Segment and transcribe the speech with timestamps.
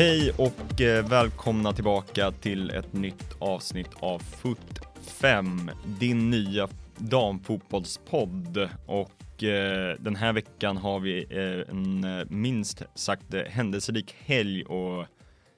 [0.00, 8.68] Hej och eh, välkomna tillbaka till ett nytt avsnitt av Foot 5, din nya damfotbollspodd.
[8.86, 14.62] Och eh, den här veckan har vi eh, en eh, minst sagt eh, händelserik helg
[14.62, 15.08] att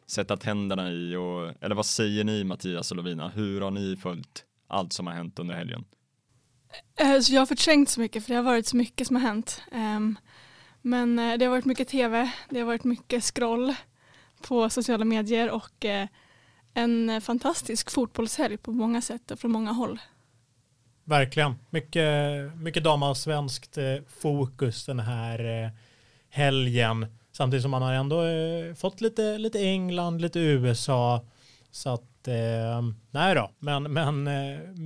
[0.06, 1.16] sätta tänderna i.
[1.16, 3.28] Och, eller vad säger ni Mattias och Lovina?
[3.28, 5.84] Hur har ni följt allt som har hänt under helgen?
[7.22, 9.62] Så jag har förträngt så mycket för det har varit så mycket som har hänt.
[9.72, 10.18] Ehm,
[10.80, 13.74] men det har varit mycket tv, det har varit mycket scroll
[14.42, 16.08] på sociala medier och eh,
[16.74, 20.00] en fantastisk fotbollshelg på många sätt och från många håll.
[21.04, 21.54] Verkligen.
[21.70, 25.70] Mycket, mycket damallsvenskt eh, fokus den här eh,
[26.30, 27.06] helgen.
[27.32, 28.22] Samtidigt som man har ändå
[28.76, 31.24] fått lite, lite England, lite USA.
[31.70, 34.28] Så att, eh, nej då, men, men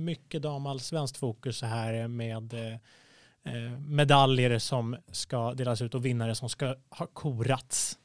[0.05, 2.53] mycket damallsvenskt fokus så här med
[3.87, 7.97] medaljer som ska delas ut och vinnare som ska ha korats.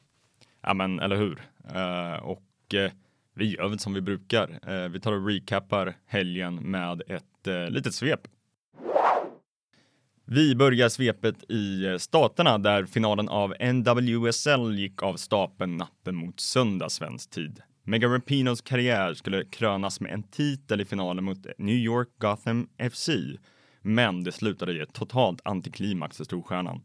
[0.63, 1.41] Ja men eller hur?
[1.75, 2.91] Eh, och eh,
[3.35, 4.59] vi gör väl som vi brukar.
[4.67, 8.27] Eh, vi tar och recappar helgen med ett eh, litet svep.
[10.25, 16.39] Vi börjar svepet i eh, Staterna där finalen av NWSL gick av stapeln natten mot
[16.39, 17.61] söndag svensk tid.
[17.83, 23.09] Mega Rapinos karriär skulle krönas med en titel i finalen mot New York Gotham FC.
[23.81, 26.81] Men det slutade i ett totalt antiklimax för storstjärnan.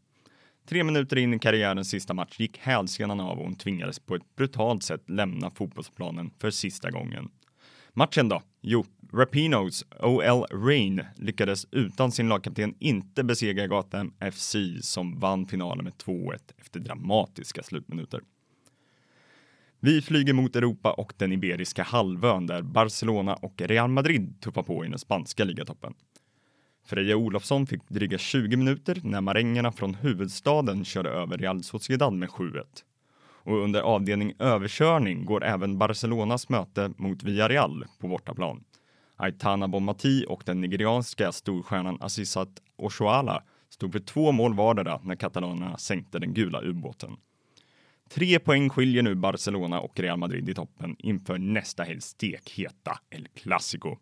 [0.69, 4.35] Tre minuter in i karriärens sista match gick hälsenan av och hon tvingades på ett
[4.35, 7.29] brutalt sätt lämna fotbollsplanen för sista gången.
[7.93, 8.41] Matchen då?
[8.61, 15.83] Jo, Rapinos OL Rain lyckades utan sin lagkapten inte besegra Gotham FC som vann finalen
[15.83, 18.21] med 2-1 efter dramatiska slutminuter.
[19.79, 24.85] Vi flyger mot Europa och den Iberiska halvön där Barcelona och Real Madrid tuffar på
[24.85, 25.93] i den spanska ligatoppen.
[26.89, 32.29] Freja Olofsson fick dryga 20 minuter när marängerna från huvudstaden körde över Real Sociedad med
[32.29, 32.63] 7-1.
[33.21, 38.63] Och under avdelning överkörning går även Barcelonas möte mot Villarreal på bortaplan.
[39.15, 45.77] Aitana Bomati och den nigerianska storstjärnan Azizat Oshoala stod för två mål vardera när katalanerna
[45.77, 47.17] sänkte den gula ubåten.
[48.09, 53.27] Tre poäng skiljer nu Barcelona och Real Madrid i toppen inför nästa helgs stekheta El
[53.27, 53.97] Clasico.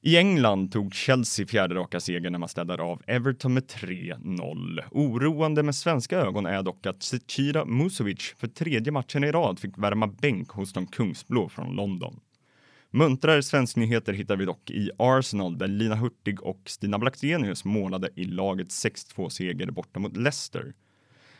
[0.00, 4.80] I England tog Chelsea fjärde raka seger när man städade av Everton med 3-0.
[4.90, 9.78] Oroande med svenska ögon är dock att Zecira Musovic för tredje matchen i rad fick
[9.78, 12.20] värma bänk hos de kungsblå från London.
[12.90, 18.24] Muntrare svensknyheter hittar vi dock i Arsenal där Lina Hurtig och Stina Blackstenius målade i
[18.24, 20.74] lagets 6-2-seger borta mot Leicester.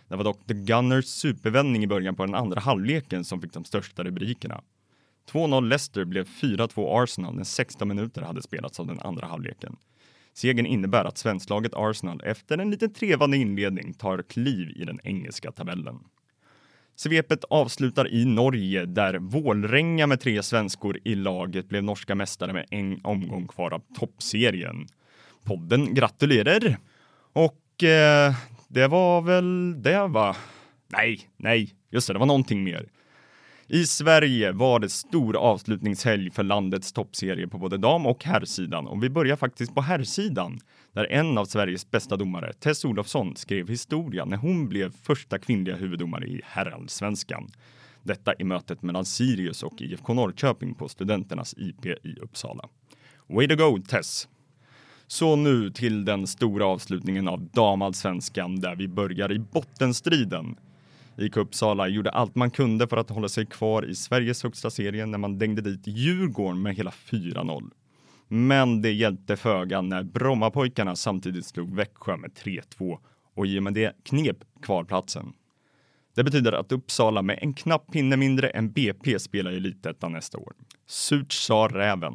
[0.09, 3.65] Det var dock The Gunners supervändning i början på den andra halvleken som fick de
[3.65, 4.63] största rubrikerna.
[5.33, 9.77] 2-0 Leicester blev 4-2 Arsenal när 16 minuter hade spelats av den andra halvleken.
[10.35, 15.53] Segern innebär att svensklaget Arsenal efter en lite trevande inledning tar kliv i den engelska
[15.53, 15.99] tabellen.
[16.97, 22.67] Svepet avslutar i Norge där Vålränga med tre svenskor i laget blev norska mästare med
[22.71, 24.87] en omgång kvar av toppserien.
[25.45, 26.77] Podden gratulerar!
[27.33, 28.35] Och eh,
[28.69, 30.37] det var väl det va?
[30.89, 32.89] Nej, nej, just det, det var någonting mer.
[33.71, 39.03] I Sverige var det stor avslutningshelg för landets toppserie på både dam och herrsidan och
[39.03, 40.61] vi börjar faktiskt på herrsidan
[40.93, 45.77] där en av Sveriges bästa domare, Tess Olofsson, skrev historia när hon blev första kvinnliga
[45.77, 47.49] huvuddomare i herrallsvenskan.
[48.03, 52.69] Detta i mötet mellan Sirius och IFK Norrköping på Studenternas IP i Uppsala.
[53.27, 54.29] Way to go Tess!
[55.07, 60.57] Så nu till den stora avslutningen av damallsvenskan där vi börjar i bottenstriden.
[61.19, 65.07] IK Uppsala gjorde allt man kunde för att hålla sig kvar i Sveriges högsta serie
[65.07, 67.71] när man dängde dit Djurgården med hela 4-0.
[68.29, 72.99] Men det hjälpte föga när Brommapojkarna samtidigt slog Växjö med 3-2
[73.35, 75.33] och i och med det knep kvalplatsen.
[76.15, 80.39] Det betyder att Uppsala med en knapp pinne mindre än BP spelar i Elitettan nästa
[80.39, 80.53] år.
[80.87, 82.15] Surt sa räven.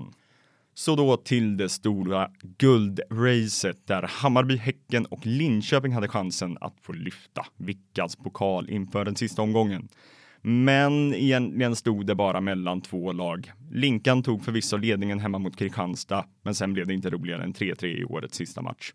[0.75, 6.93] Så då till det stora guldracet där Hammarby, Häcken och Linköping hade chansen att få
[6.93, 9.87] lyfta Vickas pokal inför den sista omgången.
[10.41, 13.51] Men egentligen stod det bara mellan två lag.
[13.71, 17.85] Linkan tog förvisso ledningen hemma mot Kristianstad, men sen blev det inte roligare än 3-3
[17.85, 18.93] i årets sista match.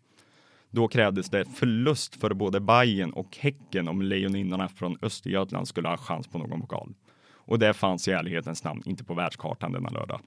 [0.71, 5.97] Då krävdes det förlust för både Bayern och Häcken om Lejoninnorna från Östergötland skulle ha
[5.97, 6.93] chans på någon pokal.
[7.31, 10.21] Och det fanns i ärlighetens namn inte på världskartan denna lördag.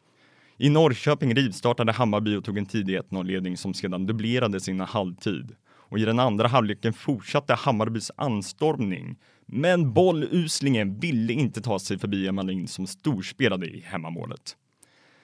[0.62, 5.56] I Norrköping rivstartade Hammarby och tog en tidig 1-0-ledning som sedan dubblerade sina halvtid.
[5.64, 9.16] Och i den andra halvleken fortsatte Hammarbys anstormning.
[9.46, 14.56] Men bolluslingen ville inte ta sig förbi Emma som storspelade i hemmamålet.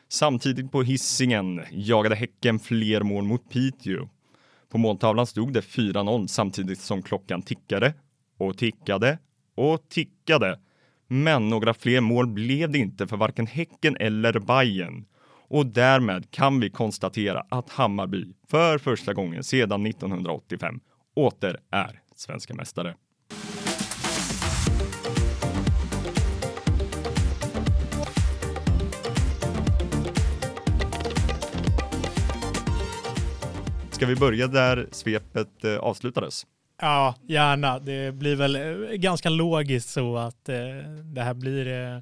[0.08, 4.08] Samtidigt på hissingen jagade Häcken fler mål mot Piteå.
[4.68, 7.94] På måltavlan stod det 4-0 samtidigt som klockan tickade
[8.38, 9.18] och tickade
[9.54, 10.58] och tickade.
[11.08, 15.04] Men några fler mål blev det inte för varken Häcken eller Bayern.
[15.48, 20.80] Och därmed kan vi konstatera att Hammarby för första gången sedan 1985
[21.16, 22.94] åter är svenska mästare.
[33.90, 36.46] Ska vi börja där svepet eh, avslutades?
[36.80, 37.78] Ja, gärna.
[37.78, 40.56] Det blir väl eh, ganska logiskt så att eh,
[41.14, 42.00] det här blir eh,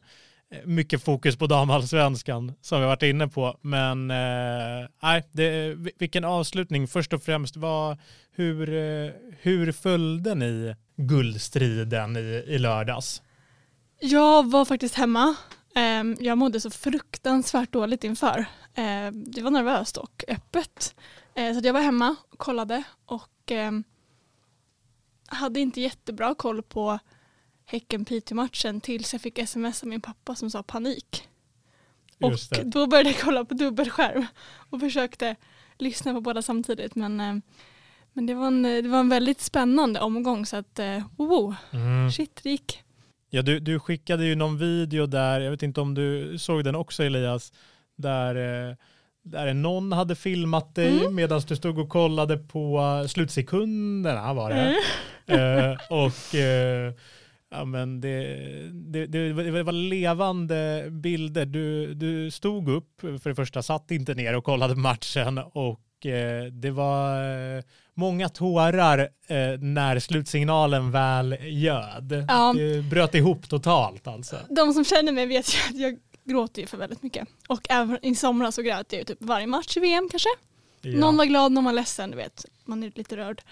[0.51, 3.59] Eh, mycket fokus på damallsvenskan som vi varit inne på.
[3.61, 6.89] Men eh, nej, det, vilken avslutning.
[6.89, 7.99] Först och främst, vad,
[8.33, 13.23] hur, eh, hur följde ni guldstriden i, i lördags?
[14.01, 15.37] Jag var faktiskt hemma.
[15.75, 18.45] Ehm, jag mådde så fruktansvärt dåligt inför.
[18.75, 20.95] Ehm, det var nervöst och öppet.
[21.35, 23.85] Eh, så jag var hemma och kollade och ehm,
[25.27, 26.99] hade inte jättebra koll på
[27.67, 31.29] Häcken-Piteå-matchen tills jag fick sms av min pappa som sa panik.
[32.21, 32.33] Och
[32.65, 34.27] då började jag kolla på dubbelskärm
[34.71, 35.37] och försökte
[35.79, 36.95] lyssna på båda samtidigt.
[36.95, 37.35] Men, eh,
[38.13, 42.11] men det, var en, det var en väldigt spännande omgång så att eh, wow, Mm.
[42.13, 42.83] shit det gick.
[43.31, 46.75] Ja, du, du skickade ju någon video där, jag vet inte om du såg den
[46.75, 47.53] också Elias,
[47.97, 48.35] där,
[48.71, 48.75] eh,
[49.23, 51.15] där någon hade filmat dig Mm.
[51.15, 54.77] medan du stod och kollade på slutsekunderna var det.
[55.27, 55.71] Mm.
[55.71, 56.93] Eh, och eh,
[57.51, 58.37] ja, men det,
[58.73, 61.47] det, det, det var levande bilder.
[61.47, 66.45] Du, du stod upp, för det första satt inte ner och kollade matchen och eh,
[66.45, 67.25] det var
[67.57, 67.63] eh,
[67.95, 72.25] många tårar eh, när slutsignalen väl göd.
[72.29, 72.55] Ja.
[72.57, 74.37] Det bröt ihop totalt alltså.
[74.49, 77.29] De som känner mig vet ju att jag gråter ju för väldigt mycket.
[77.49, 80.29] Och även i somras så grät jag ju typ varje match i VM kanske.
[80.93, 80.99] Ja.
[80.99, 82.45] Någon var glad, någon var ledsen, du vet.
[82.65, 83.43] Man är lite rörd.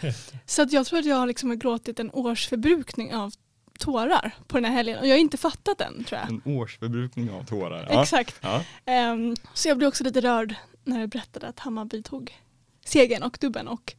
[0.46, 3.32] så att jag tror att jag har liksom har gråtit en årsförbrukning av
[3.78, 4.98] tårar på den här helgen.
[4.98, 6.28] Och jag har inte fattat den tror jag.
[6.28, 7.88] En årsförbrukning av tårar.
[7.90, 8.02] Ja.
[8.02, 8.36] Exakt.
[8.40, 8.64] Ja.
[8.84, 10.54] Ehm, så jag blev också lite rörd
[10.84, 12.38] när du berättade att Hammarby tog
[12.84, 13.68] segern och dubben.
[13.68, 13.94] Och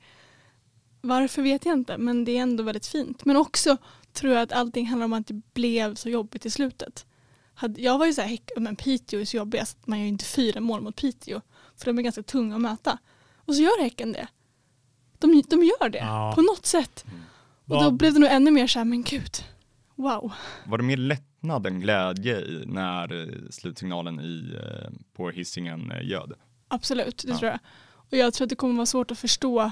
[1.02, 3.26] varför vet jag inte, men det är ändå väldigt fint.
[3.26, 3.78] Men också
[4.14, 7.06] tror jag att allting handlar om att det blev så jobbigt i slutet.
[7.78, 10.04] Jag var ju så här, "Häck- men Piteå är så jobbiga så att man gör
[10.04, 11.42] ju inte fyra mål mot Piteå.
[11.78, 12.98] För de är ganska tunga att möta.
[13.46, 14.28] Och så gör Häcken det.
[15.20, 16.32] De, de gör det Ja.
[16.36, 17.06] på något sätt.
[17.68, 19.32] Och då blev det nog ännu mer så här, men gud,
[19.96, 20.32] wow.
[20.66, 26.08] Var det mer lättnad än glädje i när eh, slutsignalen i, eh, på hissingen eh,
[26.10, 26.34] göd?
[26.68, 27.38] Absolut, det Ja.
[27.38, 27.60] tror jag.
[27.96, 29.72] Och jag tror att det kommer vara svårt att förstå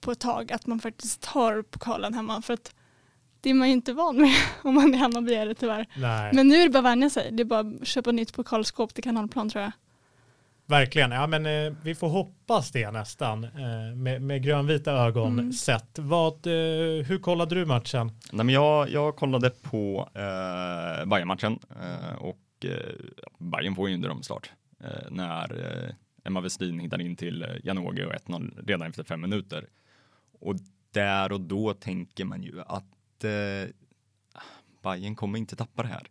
[0.00, 2.42] på ett tag att man faktiskt har pokalen hemma.
[2.42, 2.74] För att
[3.40, 5.86] det är man ju inte van med om man är Hammarbyare tyvärr.
[5.96, 6.30] Nej.
[6.34, 7.28] Men nu är det bara att vänja sig.
[7.32, 9.72] Det är bara att köpa nytt pokalskåp till kanalplan tror jag.
[10.72, 15.52] Verkligen, ja men eh, vi får hoppas det nästan eh, med, med grönvita ögon Mm.
[15.52, 15.98] sett.
[15.98, 18.06] Vad, eh, hur kollade du matchen?
[18.32, 22.94] Nej, men jag, jag kollade på eh, Bayern-matchen eh, och eh,
[23.38, 24.52] Bayern får ju en drömstart
[24.84, 29.66] eh, när Emma Westin hittar in till Janogy och 1-0 redan efter fem minuter.
[30.40, 30.54] Och
[30.90, 33.70] där och då tänker man ju att eh,
[34.82, 36.06] Bayern kommer inte tappa det här.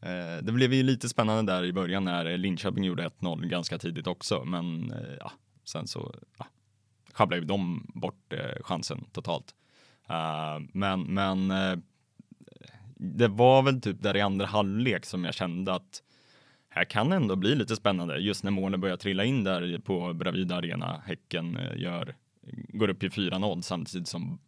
[0.00, 4.06] Eh, det blev ju lite spännande där i början när Linköping gjorde 1-0 ganska tidigt
[4.06, 5.32] också, men eh, ja,
[5.64, 6.46] sen så ja,
[7.12, 9.54] sjabblade ju de bort eh, chansen totalt.
[10.72, 11.52] Men men
[12.96, 16.02] det var väl typ där i andra halvlek som jag kände att
[16.68, 20.56] här kan ändå bli lite spännande just när målen börjar trilla in där på Bravida
[20.56, 21.02] Arena.
[21.06, 22.14] Häcken gör,
[22.68, 24.38] går upp i 4-0 samtidigt som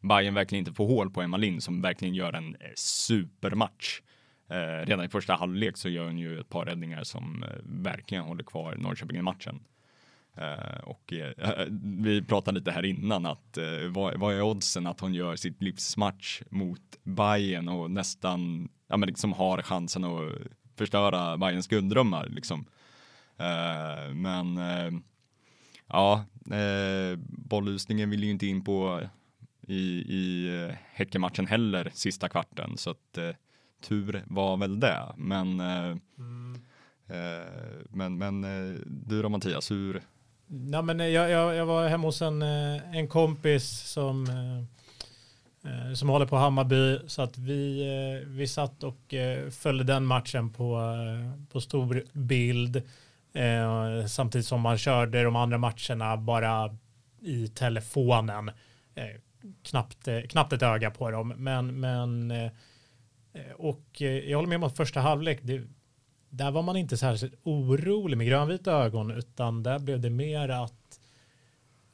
[0.00, 4.00] Bayern verkligen inte får hål på Emma Lind som verkligen gör en supermatch.
[4.48, 8.24] Eh, redan i första halvlek så gör hon ju ett par räddningar som eh, verkligen
[8.24, 9.60] håller kvar Norrköping i matchen.
[10.34, 11.66] Eh, och eh, eh,
[11.98, 15.62] vi pratade lite här innan att eh, vad, vad är oddsen att hon gör sitt
[15.62, 20.32] livsmatch mot Bayern och nästan ja, men liksom har chansen att
[20.76, 22.66] förstöra Bayerns gulddrömmar liksom.
[23.36, 24.90] Eh, men eh,
[25.86, 29.00] ja, eh, bollhusningen vill ju inte in på
[29.68, 33.30] i, i eh, Häckenmatchen heller sista kvarten så att eh,
[33.80, 35.12] tur var väl det.
[35.16, 35.90] Men eh,
[37.08, 37.46] eh,
[37.90, 40.02] men, men eh, du då Mattias, hur,
[40.72, 44.26] Ja, men jag, jag, jag var hemma hos en, en kompis som,
[45.94, 47.84] som håller på Hammarby så att vi,
[48.26, 49.14] vi satt och
[49.50, 50.80] följde den matchen på,
[51.52, 52.82] på stor bild
[53.32, 56.76] eh, samtidigt som man körde de andra matcherna bara
[57.20, 58.48] i telefonen.
[58.94, 59.20] Eh,
[59.62, 61.28] knappt, knappt ett öga på dem.
[61.36, 62.32] Men, men
[63.56, 65.62] och eh, jag håller med om att första halvlek, det,
[66.30, 71.00] där var man inte särskilt orolig med grönvita ögon utan där blev det mer att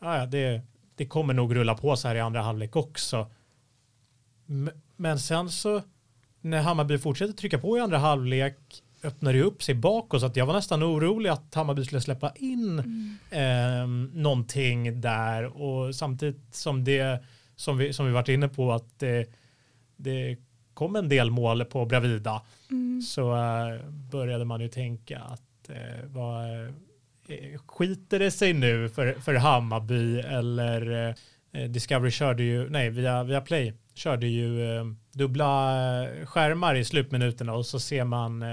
[0.00, 0.62] ja, det,
[0.94, 3.30] det kommer nog rulla på så här i andra halvlek också.
[4.96, 5.82] Men sen så
[6.40, 8.58] när Hammarby fortsätter trycka på i andra halvlek
[9.02, 12.32] öppnar det upp sig bakåt så att jag var nästan orolig att Hammarby skulle släppa
[12.36, 13.18] in Mm.
[13.30, 17.24] eh, någonting där och samtidigt som det
[17.56, 19.26] som vi, som vi varit inne på att det,
[19.96, 20.36] det
[20.74, 23.02] kom en del mål på Bravida Mm.
[23.02, 29.12] så eh, började man ju tänka att eh, vad, eh, skiter det sig nu för,
[29.12, 31.14] för Hammarby eller
[31.68, 34.58] Discovery körde ju, nej via, via Play körde ju
[35.12, 35.46] dubbla
[36.24, 38.44] skärmar i slutminuterna och så ser man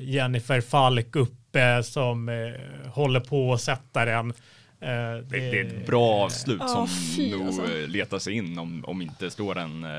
[0.00, 2.30] Jennifer Falk uppe som
[2.86, 4.32] håller på att sätta den.
[4.80, 7.62] Eh, Det, det är ett bra avslut Ja, som fy, nog alltså.
[7.86, 9.90] letar sig in om, om inte står en eh,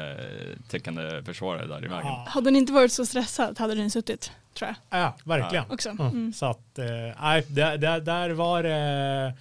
[0.69, 2.07] täckande försvarare där i vägen.
[2.07, 5.65] Ja, Hade den inte varit så stressad hade den suttit, tror jag ja, verkligen.
[5.71, 5.89] också.
[5.89, 6.07] Mm.
[6.07, 6.33] Mm.
[6.33, 6.85] Så att, eh,
[7.21, 9.33] nej, där, där, där var det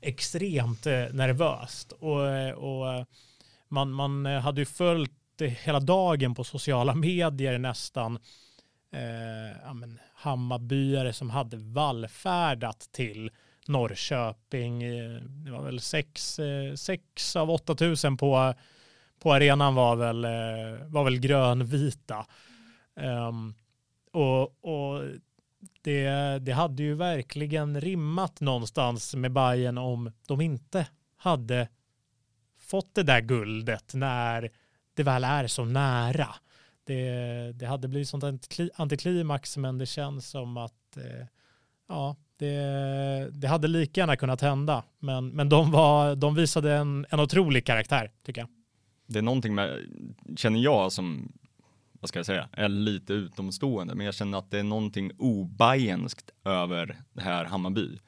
[0.00, 1.92] extremt eh, nervöst.
[1.92, 2.20] Och,
[2.54, 3.06] och
[3.68, 5.10] man, man hade ju följt
[5.40, 8.18] hela dagen på sociala medier nästan.
[8.92, 13.30] Eh, ja, men, Hammarbyare som hade vallfärdat till
[13.68, 14.82] Norrköping.
[14.82, 18.54] Eh, det var väl sex, eh, sex av 8000 på,
[19.18, 22.26] på arenan var väl, eh, var väl grönvita.
[22.96, 23.54] Um,
[24.12, 25.02] och, och
[25.82, 31.68] det, det hade ju verkligen rimmat någonstans med Bayern om de inte hade
[32.58, 34.50] fått det där guldet när
[34.94, 36.28] det väl är så nära.
[36.84, 38.24] Det, det hade blivit sånt
[38.74, 41.26] antiklimax men det känns som att eh,
[41.88, 44.84] ja, det, det hade lika gärna kunnat hända.
[44.98, 48.48] Men, men de, var, de visade en, en otrolig karaktär tycker jag.
[49.06, 49.78] Det är någonting med,
[50.36, 51.32] känner jag som,
[51.92, 56.30] vad ska jag säga, är lite utomstående, men jag känner att det är någonting obajenskt
[56.44, 57.98] över det här Hammarby.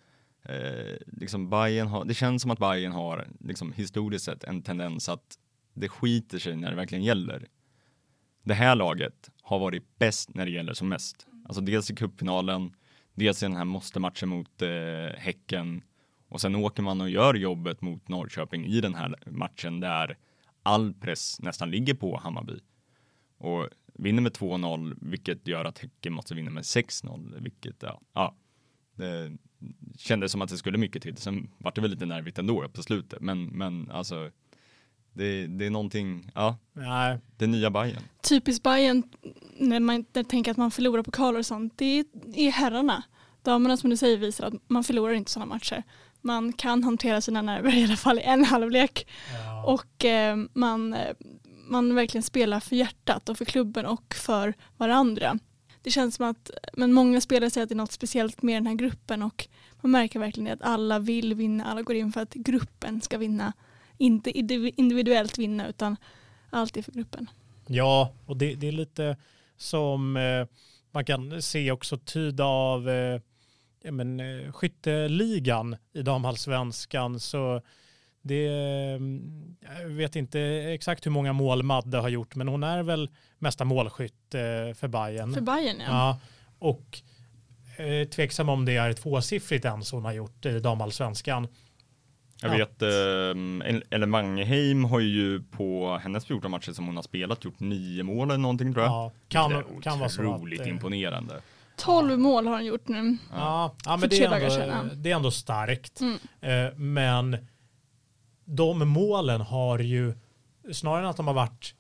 [0.43, 5.09] Eh, liksom Bayern har, det känns som att Bayern har liksom historiskt sett en tendens
[5.09, 5.39] att
[5.75, 7.47] det skiter sig när det verkligen gäller.
[8.43, 11.27] Det här laget har varit bäst när det gäller som mest.
[11.45, 12.73] Alltså dels i cupfinalen,
[13.17, 15.83] dels i den här måste-matchen mot eh, Häcken
[16.29, 20.19] och sen åker man och gör jobbet mot Norrköping i den här matchen där
[20.63, 22.61] all press nästan ligger på Hammarby.
[23.39, 28.37] Och vinner med 2-0, vilket gör att Häcken måste vinna med 6-0, vilket, ja, ja,
[28.95, 29.37] det
[29.99, 31.17] kändes som att det skulle mycket till.
[31.17, 34.31] Sen vart det väl lite nervigt ändå på slutet, men, men alltså,
[35.17, 38.03] det, det är någonting, ja, Nej, det nya Bayern.
[38.23, 39.03] Typiskt Bayern
[39.59, 42.05] när man inte tänker att man förlorar pokaler och sånt, det
[42.35, 43.03] är, herrarna.
[43.43, 45.83] Damerna som du säger visar att man förlorar inte sådana matcher.
[46.21, 49.65] Man kan hantera sina nerver i alla fall i en halvlek ja.
[49.65, 51.15] och eh, man, eh,
[51.69, 55.39] man verkligen spelar för hjärtat och för klubben och för varandra.
[55.83, 58.67] Det känns som att men många spelare säger att det är något speciellt med den
[58.67, 59.49] här gruppen och
[59.81, 63.53] man märker verkligen att alla vill vinna, alla går in för att gruppen ska vinna.
[63.99, 65.97] Inte indiv- individuellt vinna utan
[66.51, 67.31] allt är för gruppen.
[67.67, 69.17] Ja, och det, det är lite
[69.57, 70.47] som eh,
[70.91, 73.21] man kan se också tyda av eh,
[73.83, 77.21] ja, men, eh, skytteligan i damallsvenskan.
[77.21, 77.63] Så
[78.23, 79.01] det, eh,
[79.83, 80.41] jag vet inte
[80.75, 84.89] exakt hur många mål Madde har gjort, men hon är väl mesta målskytt eh, för
[84.89, 85.35] Bayern.
[85.35, 85.87] För Bayern ja.
[85.89, 86.21] Ja,
[86.59, 87.03] och
[88.11, 91.49] tveksam om det är tvåsiffrigt ens hon har gjort i damallsvenskan.
[92.43, 92.57] Jag Ja.
[92.57, 97.61] vet, eh, Ellen Wangeheim har ju på hennes 14 matcher som hon har spelat gjort
[97.61, 98.93] nio mål eller någonting tror jag.
[98.93, 100.23] Ja, kan, Det är kan vara så.
[100.25, 101.41] otroligt att, eh, imponerande.
[101.77, 103.17] 12 mål har han gjort nu.
[103.33, 104.33] Ja, ja men det är,
[104.81, 106.01] ändå, det är ändå starkt.
[106.01, 106.19] Mm.
[106.41, 107.37] Eh, Men
[108.45, 110.15] de målen har ju,
[110.73, 111.75] snarare än att de har varit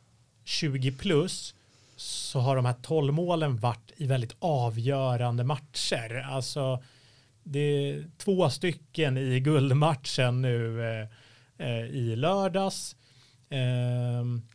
[0.44, 1.54] 20 plus,
[1.96, 6.26] så har de här 12 målen varit i väldigt avgörande matcher.
[6.30, 6.82] Alltså,
[7.48, 11.08] det är två stycken i guldmatchen nu eh,
[11.68, 12.96] eh, i lördags.
[13.50, 13.58] Eh,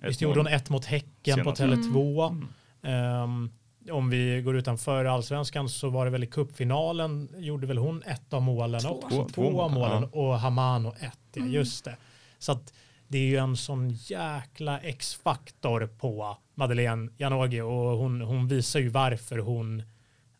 [0.07, 0.29] visst mål.
[0.29, 1.89] gjorde hon ett mot Häcken på Senast.
[1.89, 2.27] Tele2.
[2.29, 2.47] Mm.
[2.83, 3.51] Ehm,
[3.91, 8.33] om vi går utanför allsvenskan så var det väl i cupfinalen gjorde väl hon ett
[8.33, 8.89] av målen Två.
[8.89, 11.17] och Två- två, av mål, målen och Hamano ett.
[11.33, 11.53] Ja, Mm.
[11.53, 11.95] just det.
[12.39, 12.73] Så att
[13.07, 18.89] det är ju en sån jäkla X-faktor på Madeleine Janogy och hon, hon visar ju
[18.89, 19.83] varför hon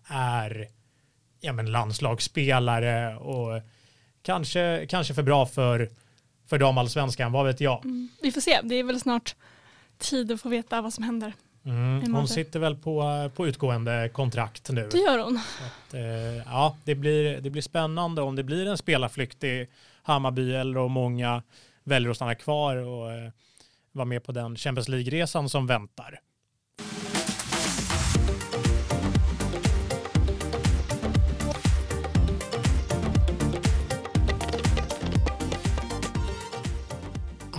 [0.07, 0.67] är
[1.41, 3.61] ja, men landslagsspelare och
[4.21, 5.89] kanske, kanske för bra för,
[6.47, 7.85] för damallsvenskan, vad vet jag.
[7.85, 8.09] Mm.
[8.21, 9.35] Vi får se, det är väl snart
[9.97, 11.33] tid att få veta vad som händer.
[11.65, 12.13] Mm.
[12.13, 14.89] Hon sitter väl på, på utgående kontrakt nu.
[14.91, 15.37] Det gör hon.
[15.37, 16.01] Att, eh,
[16.45, 19.67] ja, det blir, det blir spännande om det blir en spelarflykt i
[20.03, 21.43] Hammarby eller om många
[21.83, 23.31] väljer att stanna kvar och eh,
[23.91, 26.19] vara med på den Champions League-resan som väntar.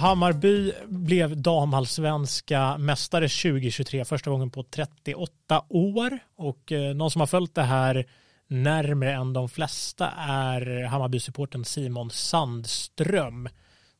[0.02, 7.26] Hammarby blev damallsvenska mästare 2023 första gången på 38 år och eh, någon som har
[7.26, 8.06] följt det här
[8.46, 13.48] närmare än de flesta är Hammarby-supporten Simon Sandström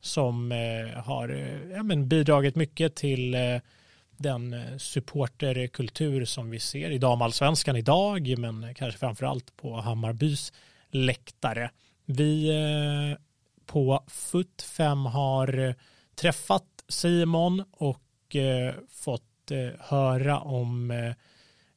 [0.01, 3.35] som eh, har eh, ja, men bidragit mycket till
[4.17, 10.53] den supporterkultur som vi ser i damallsvenskan idag men kanske framförallt på Hammarbys
[10.91, 11.69] läktare.
[12.05, 12.51] Vi
[13.65, 15.73] på FUT5 har eh,
[16.15, 21.13] träffat Simon och eh, fått eh, höra om eh,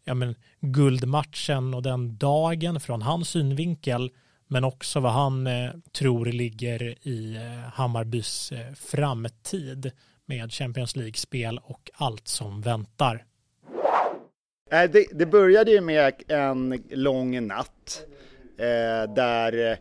[0.05, 4.11] ja, men, guldmatchen och den dagen från hans synvinkel
[4.49, 7.38] men också vad han eh, tror ligger i
[7.73, 9.90] Hammarbys framtid
[10.26, 13.25] med Champions League-spel och allt som väntar.
[14.71, 18.07] Det, det började ju med en lång natt
[18.59, 19.78] eh, där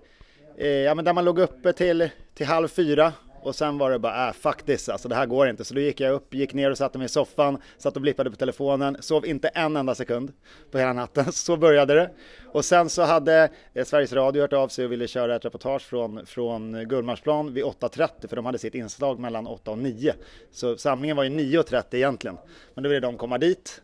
[0.57, 3.13] eh, ja, men där man låg uppe till, till halv fyra
[3.45, 5.65] och sen var det bara, äh, fuck this, alltså det här går inte.
[5.65, 8.29] Så då gick jag upp, gick ner och satte mig i soffan, satt och blippade
[8.29, 10.31] på telefonen, sov inte en enda sekund
[10.71, 11.25] på hela natten.
[11.31, 12.11] Så började det.
[12.51, 15.81] Och sen så hade eh, Sveriges Radio hört av sig och ville köra ett reportage
[15.81, 20.13] från, från Gullmarsplan vid 8.30 för de hade sitt inslag mellan 8 och 9.
[20.51, 22.37] Så samlingen var ju 9.30 egentligen.
[22.73, 23.81] Men då ville de komma dit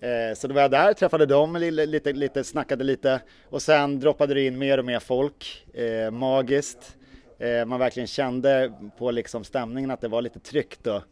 [0.00, 3.20] eh, så då var jag där, träffade dem lite, lite, snackade lite
[3.50, 5.66] och sen droppade det in mer och mer folk.
[5.74, 6.95] Eh, magiskt.
[7.38, 11.02] Eh, man verkligen kände på liksom stämningen att det var lite tryckt och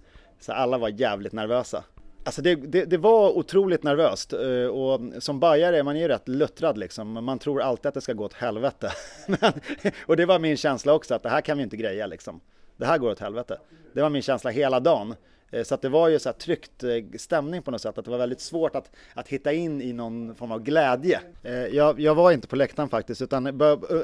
[0.41, 1.85] så alla var jävligt nervösa.
[2.25, 6.29] Alltså det, det, det, var otroligt nervöst eh, och som bajare är man ju rätt
[6.29, 7.25] luttrad liksom.
[7.25, 8.93] Man tror alltid att det ska gå åt helvete.
[9.27, 9.53] Men,
[10.07, 12.41] och det var min känsla också att det här kan vi inte greja liksom.
[12.77, 13.59] Det här går åt helvete.
[13.93, 15.15] Det var min känsla hela dagen.
[15.55, 18.05] Eh, så att det var ju så här tryckt eh, stämning på något sätt, att
[18.05, 21.21] det var väldigt svårt att, att hitta in i någon form av glädje.
[21.43, 23.47] Eh, jag, jag var inte på läktaren faktiskt, utan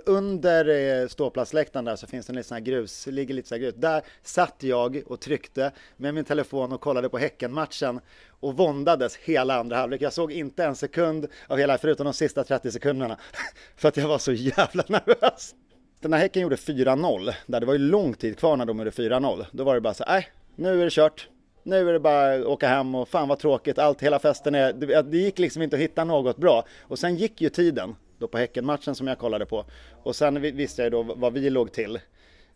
[0.06, 3.74] under ståplatsläktaren där så finns det en liten grus, ligger lite så här grus.
[3.74, 8.00] Där satt jag och tryckte med min telefon och kollade på Häckenmatchen
[8.40, 10.02] och våndades hela andra halvlek.
[10.02, 13.16] Jag såg inte en sekund av hela, förutom de sista 30 sekunderna,
[13.76, 15.54] för att jag var så jävla nervös.
[16.00, 18.90] Den här Häcken gjorde 4-0, där det var ju lång tid kvar när de gjorde
[18.90, 19.46] 4-0.
[19.52, 20.24] Då var det bara så nej, äh,
[20.56, 21.28] nu är det kört
[21.62, 24.72] nu är det bara att åka hem och fan vad tråkigt, allt, hela festen är,
[24.72, 26.64] det, det gick liksom inte att hitta något bra.
[26.80, 29.64] Och sen gick ju tiden då på Häckenmatchen som jag kollade på
[30.02, 31.98] och sen visste jag då vad vi låg till.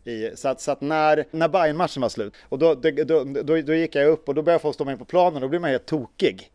[0.04, 3.24] I, så att, så att när, när bayern matchen var slut, och då, då, då,
[3.24, 5.48] då, då gick jag upp och då började folk stå med på planen och då
[5.48, 6.50] blir man helt tokig.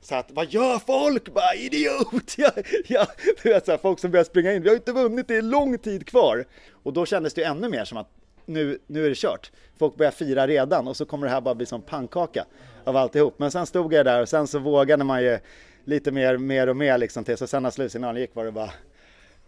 [0.00, 1.34] Så att, vad gör folk?
[1.34, 2.34] Bara idiot!
[2.38, 2.52] Jag,
[2.86, 3.06] jag,
[3.42, 5.42] Du vet, så här, folk som börjar springa in, vi har inte vunnit, det är
[5.42, 6.44] lång tid kvar.
[6.70, 8.10] Och då kändes det ännu mer som att
[8.48, 9.52] nu, nu är det kört.
[9.78, 12.44] Folk börjar fira redan och så kommer det här bara bli som pannkaka
[12.84, 13.38] av alltihop.
[13.38, 15.38] Men sen stod jag där och sen så vågade man ju
[15.84, 17.36] lite mer, mer och mer liksom till.
[17.36, 18.70] Så sen när slutsignalen gick var det bara,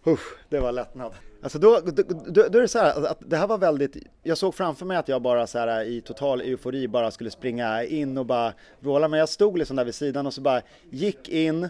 [0.07, 1.13] usch, det var lättnad.
[1.43, 4.37] Alltså då, då, då, då är det så här att det här var väldigt, jag
[4.37, 8.17] såg framför mig att jag bara så här i total eufori bara skulle springa in
[8.17, 9.07] och bara vråla.
[9.07, 11.69] Men jag stod liksom där vid sidan och så bara gick in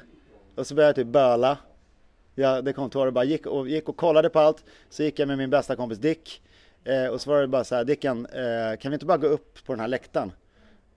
[0.55, 1.57] och så började jag typ böla.
[2.35, 4.63] Ja, det kom tårar och bara gick och, gick och kollade på allt.
[4.89, 6.41] Så gick jag med min bästa kompis Dick
[6.83, 9.27] Eh, och så var det bara så här, Dicken, eh, kan vi inte bara gå
[9.27, 10.31] upp på den här läktaren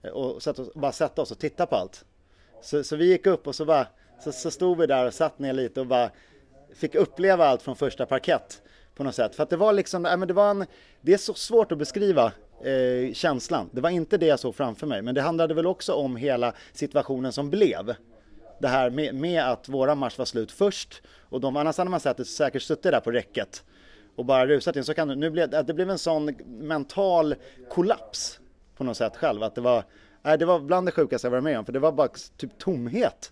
[0.03, 2.05] eh, och sätta oss, bara sätta oss och titta på allt?
[2.61, 3.87] Så, så vi gick upp och så, bara,
[4.23, 6.09] så, så stod vi där och satt ner lite och bara
[6.75, 8.61] fick uppleva allt från första parkett
[8.95, 9.35] på något sätt.
[9.35, 10.65] För att det var liksom, äh, men det var en,
[11.01, 12.31] det är så svårt att beskriva
[12.63, 13.69] eh, känslan.
[13.71, 16.53] Det var inte det jag såg framför mig, men det handlade väl också om hela
[16.73, 17.95] situationen som blev.
[18.59, 21.99] Det här med, med att våra match var slut först och de, annars hade man
[21.99, 23.63] sett det säkert suttit där på räcket
[24.15, 27.35] och bara rusat in så kan det, nu blev, det blev en sån mental
[27.69, 28.39] kollaps
[28.77, 29.83] på något sätt själv att det var,
[30.21, 32.57] nej, det var bland det sjukaste jag varit med om för det var bara typ
[32.57, 33.31] tomhet.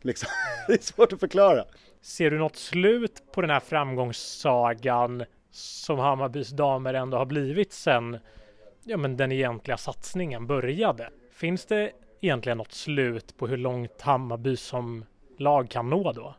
[0.00, 0.28] Liksom.
[0.66, 1.64] det är svårt att förklara.
[2.00, 8.18] Ser du något slut på den här framgångssagan som Hammarbys damer ändå har blivit sen
[8.84, 11.10] ja, men den egentliga satsningen började?
[11.32, 15.04] Finns det egentligen något slut på hur långt Hammarby som
[15.38, 16.34] lag kan nå då?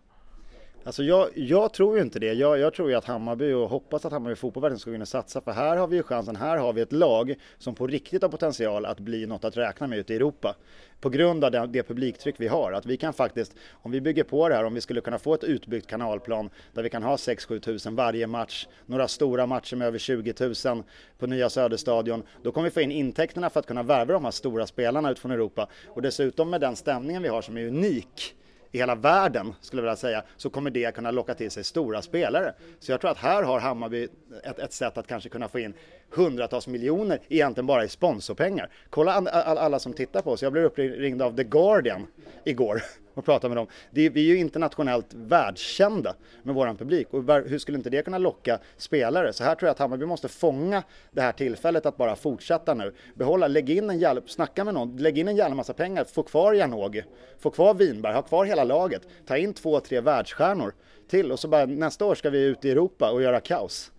[0.85, 2.33] Alltså jag, jag, tror ju inte det.
[2.33, 5.41] Jag, jag, tror ju att Hammarby och hoppas att Hammarby fotboll verkligen ska kunna satsa.
[5.41, 6.35] För här har vi ju chansen.
[6.35, 9.87] Här har vi ett lag som på riktigt har potential att bli något att räkna
[9.87, 10.55] med ute i Europa.
[11.01, 12.71] På grund av det, det publiktryck vi har.
[12.71, 15.33] Att vi kan faktiskt, om vi bygger på det här, om vi skulle kunna få
[15.33, 19.87] ett utbyggt kanalplan där vi kan ha 6-7 tusen varje match, några stora matcher med
[19.87, 20.33] över 20
[20.65, 20.83] 000
[21.17, 22.23] på nya Söderstadion.
[22.43, 25.31] Då kommer vi få in intäkterna för att kunna värva de här stora spelarna utifrån
[25.31, 25.67] Europa.
[25.87, 28.35] Och dessutom med den stämningen vi har som är unik
[28.73, 32.01] i hela världen, skulle jag vilja säga, så kommer det kunna locka till sig stora
[32.01, 32.53] spelare.
[32.79, 34.07] Så jag tror att här har Hammarby
[34.43, 35.73] ett, ett sätt att kanske kunna få in
[36.09, 38.69] hundratals miljoner egentligen bara i sponsorpengar.
[38.89, 40.41] Kolla alla som tittar på oss.
[40.41, 42.07] Jag blev uppringd av The Guardian
[42.43, 42.81] igår
[43.13, 43.67] och prata med dem.
[43.89, 48.59] vi är ju internationellt världskända med våran publik och hur skulle inte det kunna locka
[48.77, 49.33] spelare?
[49.33, 52.93] Så här tror jag att Hammarby måste fånga det här tillfället att bara fortsätta nu.
[53.15, 56.23] Behålla, lägg in en jävla, snacka med någon, lägg in en jävla massa pengar, få
[56.23, 57.03] kvar Janogy,
[57.39, 60.73] få kvar Winberg, ha kvar hela laget, ta in två, tre världsstjärnor
[61.07, 63.92] till och så bara nästa år ska vi ut i Europa och göra kaos.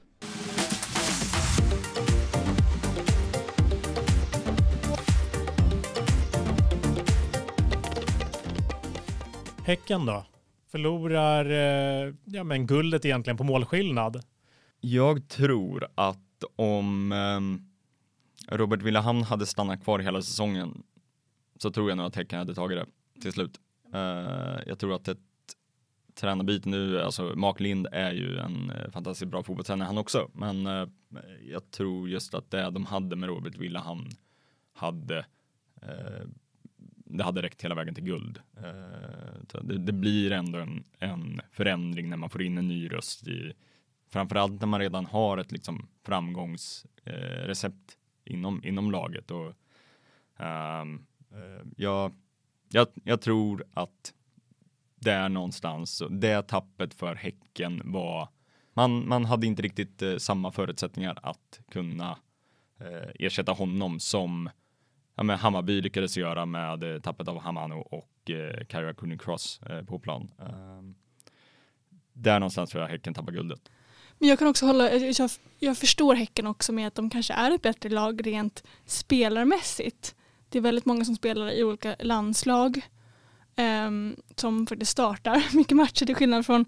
[9.66, 10.26] Häcken då?
[10.70, 14.22] Förlorar eh, ja, men guldet egentligen på målskillnad?
[14.80, 20.82] Jag tror att om eh, Robert Villahamn hade stannat kvar hela säsongen
[21.58, 23.60] så tror jag nog att Häcken hade tagit det till slut.
[23.94, 25.18] Eh, jag tror att ett
[26.14, 30.66] tränarbyte nu, alltså Mark Lind är ju en eh, fantastiskt bra fotbollstränare han också, men
[30.66, 30.88] eh,
[31.50, 34.10] jag tror just att det de hade med Robert Villahamn
[34.72, 35.18] hade
[35.82, 36.26] eh,
[37.16, 38.40] det hade räckt hela vägen till guld.
[38.56, 43.28] Eh, det, det, blir ändå en, en, förändring när man får in en ny röst
[43.28, 43.52] i
[44.10, 47.96] framförallt när man redan har ett liksom framgångsrecept
[48.26, 49.54] eh, inom, inom laget och
[50.38, 51.06] um,
[51.76, 52.14] jag,
[52.68, 54.14] jag, jag tror att
[54.96, 58.28] det är någonstans det tappet för Häcken var
[58.74, 62.18] man, man hade inte riktigt eh, samma förutsättningar att kunna
[62.80, 64.50] eh, ersätta honom som
[65.14, 69.60] ja, men Hammarby lyckades göra med eh, tappet av Hamano och eh, Kyra Cooney Cross
[69.62, 70.30] eh, på plan.
[70.38, 70.82] Eh,
[72.12, 73.70] där någonstans tror jag Häcken tappar guldet.
[74.18, 77.34] Men jag kan också hålla, eh, jag, jag förstår Häcken också med att de kanske
[77.34, 80.14] är ett bättre lag rent spelarmässigt.
[80.48, 82.76] Det är väldigt många som spelar i olika landslag
[83.56, 83.90] eh,
[84.36, 86.64] som faktiskt startar mycket matcher till skillnad från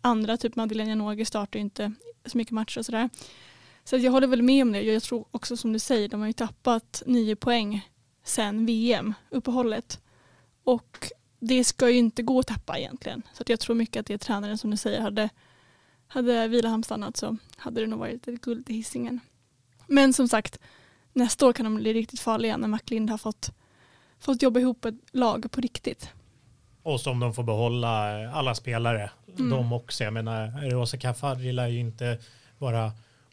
[0.00, 1.92] andra, typ Madeleine Janogy startar ju inte
[2.24, 3.10] så mycket matcher och sådär.
[3.84, 4.82] Så jag håller väl med om det.
[4.82, 7.88] Jag tror också som du säger, de har ju tappat nio poäng
[8.24, 10.00] sen VM-uppehållet.
[10.64, 13.22] Och det ska ju inte gå att tappa egentligen.
[13.32, 15.28] Så jag tror mycket att det är tränaren som du säger hade,
[16.06, 19.20] hade Vilahamn stannat så hade det nog varit ett guld i hissingen.
[19.86, 20.58] Men som sagt,
[21.12, 23.50] nästa år kan de bli riktigt farliga när McLind har fått,
[24.18, 26.08] fått jobba ihop ett lag på riktigt.
[26.82, 27.88] Och som de får behålla
[28.30, 29.50] alla spelare, mm.
[29.50, 30.04] de också.
[30.04, 32.18] Jag menar, Rosa Kaffari lär ju inte
[32.58, 32.92] vara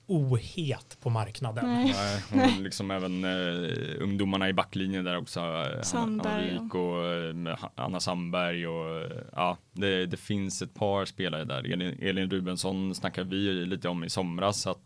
[0.09, 1.65] ohet på marknaden.
[1.65, 1.95] Nej.
[2.31, 5.39] Nej, och liksom även uh, ungdomarna i backlinjen där också.
[5.39, 6.53] Uh, Sandberg.
[6.53, 11.45] Hanna Wik och uh, Anna Sandberg och uh, ja, det, det, finns ett par spelare
[11.45, 11.73] där.
[11.73, 14.79] Elin, Elin Rubensson snackade vi lite om i somras att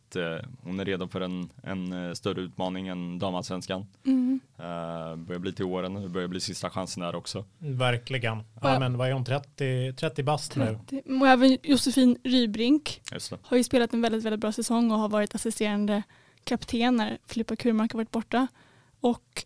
[0.61, 3.85] hon är redo för en, en större utmaning än damallsvenskan.
[4.05, 4.39] Mm.
[5.25, 7.45] börjar bli till åren, det börjar bli sista chansen där också.
[7.57, 8.43] Verkligen.
[8.61, 10.79] Ja, men vad är hon, 30, 30 bast nu?
[11.21, 13.01] Och även Josefin Rybrink
[13.41, 16.03] har ju spelat en väldigt, väldigt bra säsong och har varit assisterande
[16.43, 18.47] kapten när Filippa Kurmark har varit borta.
[18.99, 19.45] Och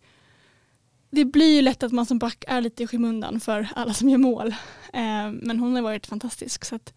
[1.10, 4.10] det blir ju lätt att man som back är lite i skymundan för alla som
[4.10, 4.48] gör mål.
[4.94, 6.94] Eh, men hon har varit fantastisk så att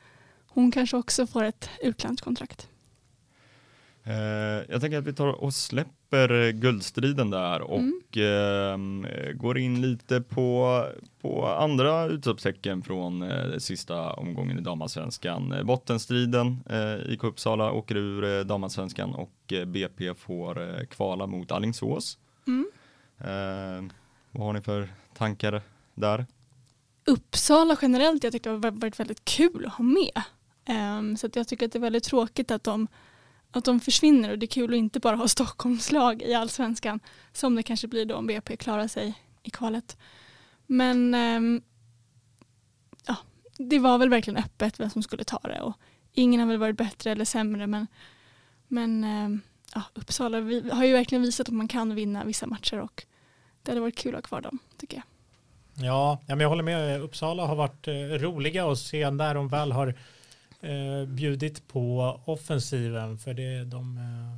[0.46, 2.68] hon kanske också får ett utlandskontrakt.
[4.04, 4.70] kontrakt.
[4.70, 5.99] jag tänker att vi tar och släpper
[6.52, 9.04] guldstriden där och mm.
[9.04, 10.84] eh, går in lite på,
[11.20, 15.54] på andra utropstecken från eh, sista omgången i damallsvenskan.
[15.64, 21.52] Bottenstriden, eh, IK Uppsala åker ur eh, damallsvenskan och eh, BP får eh, kvala mot
[21.52, 22.18] Allingsås.
[22.46, 22.70] Mm.
[23.18, 23.92] Eh,
[24.30, 25.62] vad har ni för tankar
[25.94, 26.26] där?
[27.04, 30.22] Uppsala generellt, jag tyckte det har varit väldigt kul att ha med.
[30.68, 32.88] Um, så jag tycker att det är väldigt tråkigt att de
[33.50, 37.00] att de försvinner och det är kul att inte bara ha Stockholmslag i allsvenskan
[37.32, 39.96] som det kanske blir då om BP klarar sig i kvalet.
[40.66, 41.62] Men ehm,
[43.06, 43.16] ja,
[43.58, 45.74] det var väl verkligen öppet vem som skulle ta det och
[46.12, 47.86] ingen har väl varit bättre eller sämre men,
[48.68, 49.40] men ehm,
[49.74, 50.38] ja, Uppsala
[50.72, 53.04] har ju verkligen visat att man kan vinna vissa matcher och
[53.62, 55.04] det hade varit kul att ha kvar dem tycker jag.
[55.86, 57.00] Ja, men jag håller med.
[57.00, 59.94] Uppsala har varit eh, roliga att se när de väl har
[60.60, 64.36] eh, bjudit på offensiven för det, de, eh,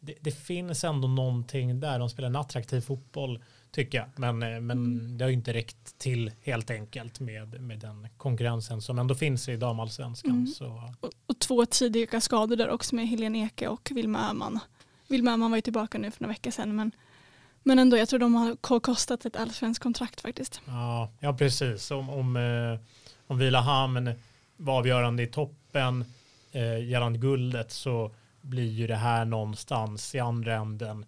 [0.00, 1.98] det, det, finns ändå någonting där.
[1.98, 5.18] De spelar en attraktiv fotboll tycker jag, men, eh, men mm.
[5.18, 9.48] det har ju inte räckt till helt enkelt med, med den konkurrensen som ändå finns
[9.48, 10.46] i damallsvenskan.
[10.60, 10.72] Mm.
[11.00, 14.58] Och, och, två tidiga skador där också med Helene Eke och Vilma Öhman.
[15.08, 16.92] Vilma Öhman var ju tillbaka nu för några veckor sedan men
[17.62, 20.60] men ändå, jag tror de har kostat ett allsvenskt kontrakt faktiskt.
[20.66, 21.90] Ja, ja precis.
[21.90, 22.36] Om, om,
[23.26, 24.14] om Vilahamn
[24.60, 26.04] var avgörande i toppen
[26.52, 31.06] eh, gällande guldet så blir ju det här någonstans i andra änden.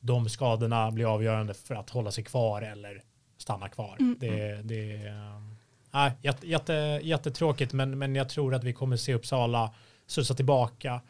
[0.00, 3.02] De skadorna blir avgörande för att hålla sig kvar eller
[3.38, 3.96] stanna kvar.
[4.00, 4.16] Mm.
[4.20, 9.14] Det, det är äh, jätte, jätte, jättetråkigt men, men jag tror att vi kommer se
[9.14, 9.74] Uppsala
[10.06, 11.00] studsa tillbaka.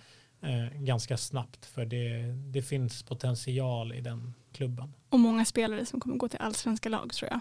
[0.42, 4.94] eh, ganska snabbt för det, det finns potential i den klubben.
[5.08, 7.40] Och många spelare som kommer gå till allsvenska lag tror jag.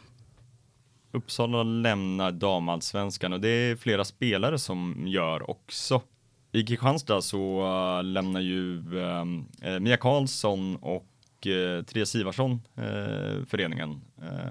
[1.11, 6.01] Uppsala lämnar damallsvenskan och det är flera spelare som gör också.
[6.51, 7.61] I Kristianstad så
[7.97, 8.77] äh, lämnar ju
[9.61, 12.61] äh, Mia Karlsson och äh, Therese Ivarsson
[13.47, 14.01] föreningen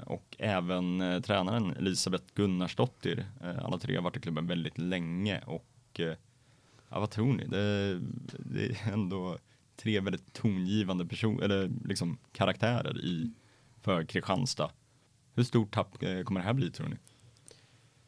[0.04, 3.26] och även tränaren Elisabeth Gunnarsdottir.
[3.62, 6.00] alla tre har varit i klubben väldigt länge och
[6.88, 7.46] ja, vad tror ni?
[7.46, 7.98] Det,
[8.38, 9.38] det är ändå
[9.76, 13.30] tre väldigt tongivande person, eller liksom karaktärer i
[13.80, 14.70] för Kristianstad.
[15.34, 16.96] Hur stort tapp eh, kommer det här bli tror ni?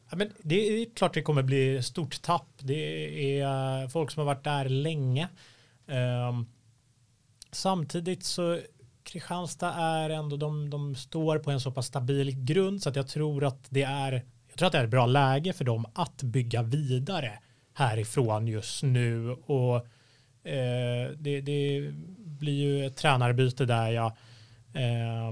[0.09, 2.49] Ja, men det är klart det kommer bli stort tapp.
[2.59, 5.29] Det är eh, folk som har varit där länge.
[5.85, 6.45] Um,
[7.51, 8.59] samtidigt så
[9.03, 13.07] Kristianstad är ändå, de, de står på en så pass stabil grund så att jag
[13.07, 14.11] tror att det är,
[14.47, 17.39] jag tror att det är ett bra läge för dem att bygga vidare
[17.73, 19.75] härifrån just nu och
[20.47, 24.05] eh, det, det, blir ju ett tränarbyte där jag
[24.73, 25.31] eh,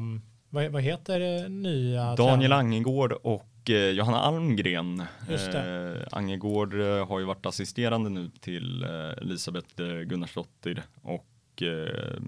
[0.52, 5.00] vad, vad, heter nya Daniel Angegård och eh, Johanna Almgren.
[5.00, 8.90] Eh, Angegård eh, har ju varit assisterande nu till eh,
[9.22, 12.22] Elisabeth eh, Gunnarsdottir och eh,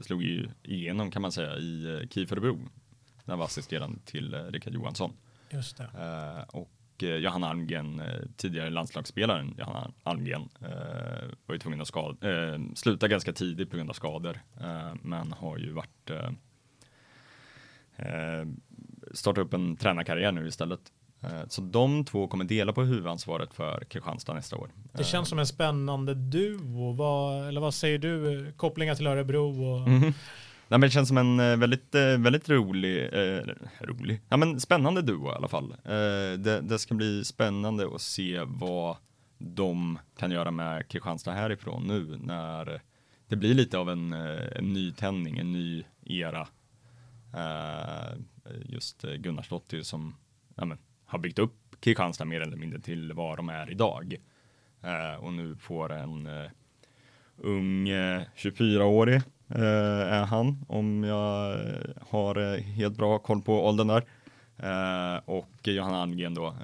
[0.00, 2.58] slog ju igenom kan man säga i eh, KIF Örebro.
[3.24, 5.12] Där var assisterande till eh, Rickard Johansson.
[5.50, 5.88] Just det.
[6.48, 6.70] och
[7.02, 12.16] Eh, Johanna Almgren, eh, tidigare landslagsspelaren Johanna Almgren, eh, var ju tvungen att skada,
[12.74, 14.40] sluta ganska tidigt på grund av skador,
[15.02, 16.10] men har ju varit
[19.12, 20.80] startat upp en tränarkarriär nu istället.
[21.48, 24.70] Så de två kommer dela på huvudansvaret för Kristianstad nästa år.
[24.92, 26.92] Det känns som en spännande duo.
[26.92, 28.52] Vad, eller vad säger du?
[28.56, 29.64] Kopplingar till Örebro?
[29.64, 29.88] Och...
[29.88, 30.12] Mm.
[30.72, 33.42] Nej, men det känns som en eh, väldigt, eh, väldigt rolig, eh,
[33.80, 35.70] rolig, ja men spännande duo i alla fall.
[35.84, 38.96] Eh, det, det, ska bli spännande att se vad
[39.38, 42.80] de kan göra med Kristianstad härifrån nu när
[43.28, 46.48] det blir lite av en, eh, en ny tändning, en ny era.
[47.34, 48.18] Eh,
[48.64, 50.14] just Gunnarsdottir som
[50.56, 54.16] ja, men, har byggt upp Kristianstad mer eller mindre till vad de är idag.
[55.18, 56.28] och nu får en
[57.36, 57.88] ung
[58.36, 59.22] 24-årig
[59.54, 61.56] Eh, är han, om jag
[62.10, 64.04] har eh, helt bra koll på åldern där.
[64.56, 66.54] Eh, och Johanna Almgren då,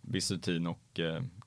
[0.00, 1.00] viss rutin och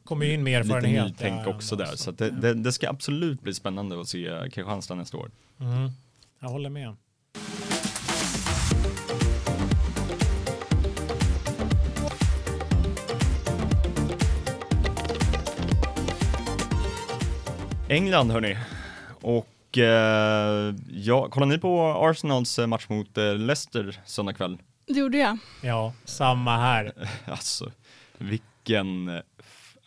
[0.03, 1.05] kommer in med erfarenhet.
[1.05, 4.95] Lite nytänk också där, så det, det, det, ska absolut bli spännande att se Kristianstad
[4.95, 5.31] nästa år.
[5.59, 5.89] Mm.
[6.39, 6.95] Jag håller med.
[17.95, 18.57] England hörni.
[19.21, 24.57] Och eh, ja, kollar ni på Arsenals eh, match mot eh, Leicester söndag kväll?
[24.87, 25.37] Det gjorde jag.
[25.63, 26.93] Ja, samma här.
[27.25, 27.71] alltså,
[28.17, 29.21] vilken,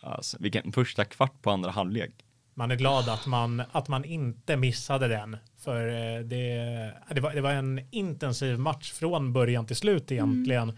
[0.01, 2.11] alltså, vilken första kvart på andra halvlek.
[2.53, 5.37] Man är glad att man, att man inte missade den.
[5.57, 10.69] För eh, det, det, var, det var en intensiv match från början till slut egentligen.
[10.69, 10.75] Mm.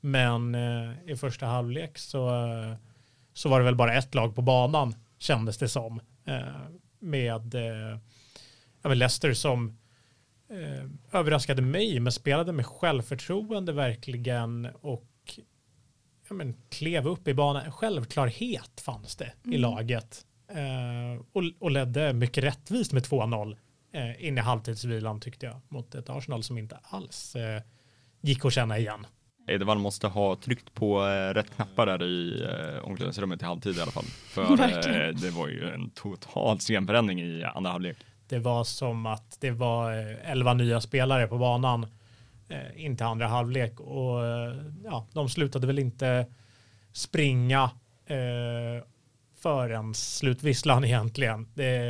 [0.00, 0.54] Men
[1.08, 2.30] i första halvlek så,
[3.32, 6.00] så var det väl bara ett lag på banan kändes det som.
[6.98, 7.54] Med
[8.82, 9.78] ja, men Leicester som
[10.50, 15.08] eh, överraskade mig men spelade med självförtroende verkligen och
[16.28, 17.72] ja, men, klev upp i banan.
[17.72, 19.54] Självklarhet fanns det mm.
[19.54, 23.56] i laget eh, och, och ledde mycket rättvist med 2-0
[23.92, 27.62] eh, in i halvtidsvilan tyckte jag mot ett Arsenal som inte alls eh,
[28.20, 29.06] gick att känna igen.
[29.46, 33.80] Edvard måste ha tryckt på eh, rätt knappar där i eh, omklädningsrummet i halvtid i
[33.80, 34.04] alla fall.
[34.04, 37.96] För eh, det var ju en total scenförändring i andra halvlek.
[38.28, 39.92] Det var som att det var
[40.24, 41.86] elva nya spelare på banan
[42.48, 44.18] eh, in till andra halvlek och
[44.84, 46.26] ja, de slutade väl inte
[46.92, 47.70] springa
[48.06, 48.84] eh,
[49.42, 51.48] förrän slutvisslan egentligen.
[51.54, 51.80] Det,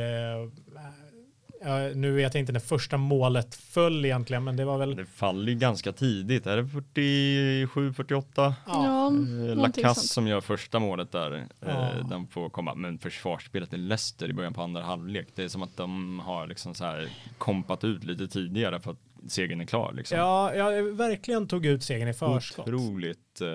[1.65, 4.95] Ja, nu vet jag inte när första målet föll egentligen, men det var väl...
[4.95, 8.23] Det faller ju ganska tidigt, är det 47-48?
[8.35, 11.89] Ja, ja eh, Lacasse som gör första målet där, eh, ja.
[12.09, 12.75] den får komma.
[12.75, 16.47] Men försvarsspelet i Leicester i början på andra halvlek, det är som att de har
[16.47, 19.93] liksom så här kompat ut lite tidigare för att segern är klar.
[19.93, 20.17] Liksom.
[20.17, 22.67] Ja, jag verkligen tog ut segern i förskott.
[22.67, 23.47] Otroligt, uh,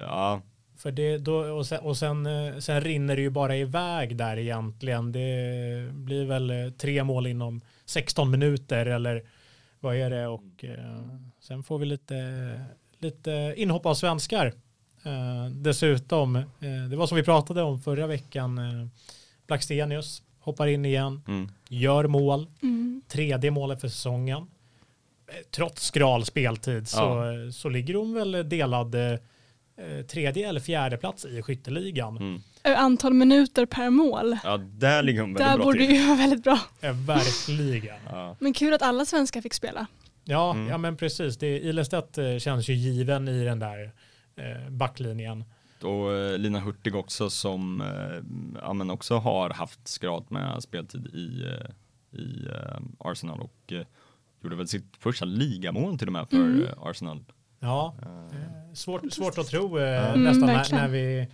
[0.00, 0.42] ja.
[0.86, 4.36] För det, då, och, sen, och sen, eh, sen rinner det ju bara iväg där
[4.36, 5.12] egentligen.
[5.12, 9.22] Det blir väl eh, tre mål inom 16 minuter eller
[9.80, 10.26] vad är det?
[10.26, 11.08] Och eh,
[11.40, 12.60] sen får vi lite,
[12.98, 14.46] lite inhopp av svenskar.
[15.02, 16.44] Eh, dessutom, eh,
[16.90, 18.86] det var som vi pratade om förra veckan, eh,
[19.46, 21.48] Blackstenius hoppar in igen, mm.
[21.68, 23.02] gör mål, mm.
[23.08, 24.46] tredje målet för säsongen.
[25.50, 27.52] Trots skral speltid så, ja.
[27.52, 29.18] så ligger hon väl delad eh,
[30.08, 32.16] tredje eller fjärde plats i skytteligan.
[32.16, 32.40] Mm.
[32.76, 34.36] Antal minuter per mål.
[34.44, 35.88] Ja, där ligger hon väldigt Där bra borde till.
[35.88, 36.58] det ju vara väldigt bra.
[36.80, 37.96] Eh, verkligen.
[38.10, 38.36] Ja.
[38.40, 39.86] Men kul att alla svenskar fick spela.
[40.24, 40.68] Ja, Mm.
[40.68, 41.36] ja men precis.
[41.36, 43.92] Det, Ilestedt eh, känns ju given i den där
[44.36, 45.44] eh, backlinjen.
[45.82, 51.06] Och eh, Lina Hurtig också som eh, ja, men också har haft skralt med speltid
[51.06, 53.82] i, eh, i eh, Arsenal och eh,
[54.42, 56.62] gjorde väl sitt första ligamål till och med för Mm.
[56.64, 57.24] eh, Arsenal.
[57.66, 60.82] Ja, Eh, eh, svårt, svårt att tro eh, Mm, nästan när, verkligen.
[60.84, 61.28] när, vi,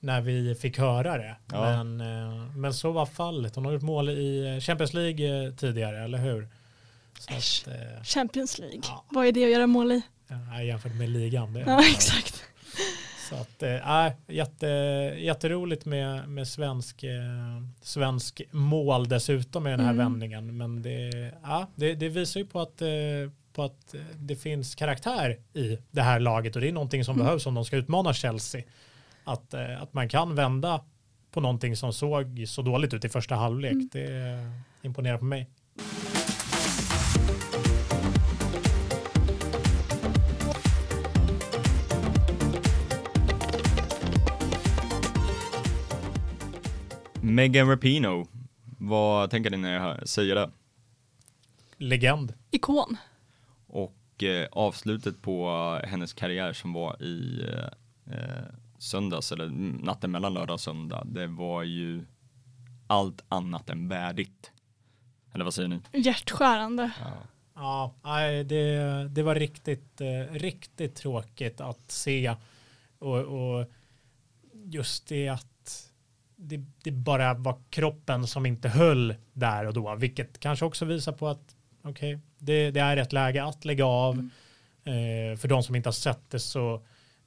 [0.00, 1.36] när vi fick höra det.
[1.52, 1.60] Ja.
[1.84, 3.54] Men, eh, men så var fallet.
[3.56, 6.48] Hon har gjort mål i Champions League tidigare, eller hur?
[7.18, 7.64] Så Äsch.
[8.00, 8.80] att, Champions League.
[8.82, 9.04] Ja.
[9.10, 10.02] Vad är det att göra mål i?
[10.52, 11.52] ja, jämfört med ligan.
[11.52, 11.60] Det.
[11.66, 12.42] Ja, exakt.
[13.28, 14.66] Så att, äh, jätte,
[15.18, 17.12] jätteroligt med, med svensk, eh,
[17.82, 19.96] svensk mål dessutom i den här Mm.
[19.98, 20.56] vändningen.
[20.56, 22.88] Men det, ja, det, det visar ju på att, eh,
[23.58, 27.26] på att det finns karaktär i det här laget och det är någonting som Mm.
[27.26, 28.62] behövs om de ska utmana Chelsea.
[29.24, 30.80] Att, eh, att man kan vända
[31.30, 33.72] på någonting som såg så dåligt ut i första halvlek.
[33.72, 33.88] Mm.
[33.92, 34.50] Det
[34.82, 35.48] imponerar på mig.
[47.20, 48.26] Megan Rapinoe,
[48.78, 50.50] vad tänker ni när jag säger det?
[51.76, 52.34] Legend.
[52.50, 52.96] Ikon.
[54.18, 55.50] Och eh, avslutet på
[55.84, 58.44] hennes karriär som var i eh, eh,
[58.78, 59.48] söndags, eller
[59.84, 62.04] natten mellan lördag och söndag, det var ju
[62.86, 64.52] allt annat än värdigt.
[65.34, 65.80] Eller vad säger ni?
[65.92, 66.90] Hjärtskärande.
[67.00, 67.12] Ja.
[67.54, 70.00] Ja, nej, det, det var riktigt,
[70.30, 72.34] riktigt tråkigt att se.
[72.98, 73.66] Och, och
[74.52, 75.92] just det att
[76.36, 81.12] det, det bara var kroppen som inte höll där och då, vilket kanske också visar
[81.12, 84.28] på att okej, det, det är ett läge att lägga av.
[84.84, 86.74] Eh, för de som inte har sett det så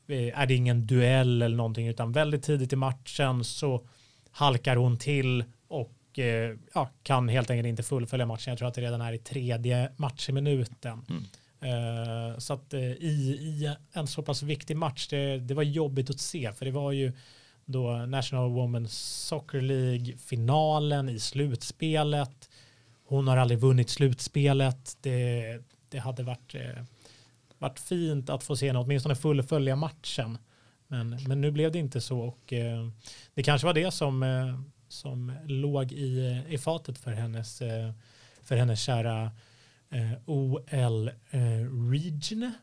[0.08, 3.86] eh, är det ingen duell eller någonting, utan väldigt tidigt i matchen så
[4.32, 8.52] halkar hon till och eh, ja, kan helt enkelt inte fullfölja matchen.
[8.52, 11.06] Jag tror att det redan är i tredje matchminuten.
[11.10, 11.24] Mm.
[11.62, 16.10] Eh, så att eh, i, i en så pass viktig match, det, det var jobbigt
[16.10, 17.14] att se, för det var ju
[17.66, 22.50] då National Women's Soccer League finalen i slutspelet.
[23.12, 24.98] Hon har aldrig vunnit slutspelet.
[25.02, 25.58] Det,
[25.90, 26.84] det hade varit, eh,
[27.58, 30.38] varit fint att få se henne åtminstone fullfölja matchen.
[30.88, 32.88] Men, men nu blev det inte så och eh,
[33.34, 37.92] det kanske var det som, eh, som låg i, eh, i fatet för hennes, eh,
[38.44, 39.32] för hennes kära
[39.90, 42.54] eh, OL eh, Region.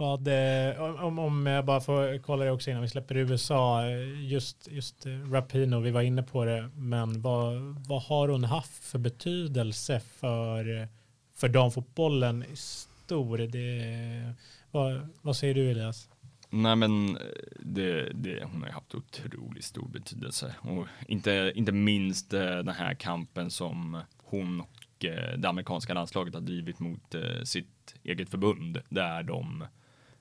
[0.00, 4.30] Vad, eh, om, om jag bara får kolla det också innan vi släpper USA, eh,
[4.30, 7.54] just, just eh, Rapino, vi var inne på det, men vad,
[7.88, 10.88] vad har hon haft för betydelse för,
[11.34, 13.38] för damfotbollen i stor?
[13.38, 14.34] Det,
[14.70, 16.08] vad, vad säger du Elias?
[16.50, 17.18] Nej men
[17.58, 22.94] det, det, hon har ju haft otroligt stor betydelse och inte, inte minst den här
[22.94, 25.06] kampen som hon och
[25.38, 29.64] det amerikanska landslaget har drivit mot sitt eget förbund där de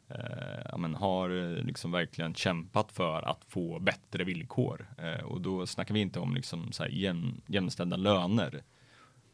[0.09, 5.41] eh, ja, men har eh, liksom verkligen kämpat för att få bättre villkor eh, och
[5.41, 8.63] då snackar vi inte om liksom så här jäm, jämställda löner.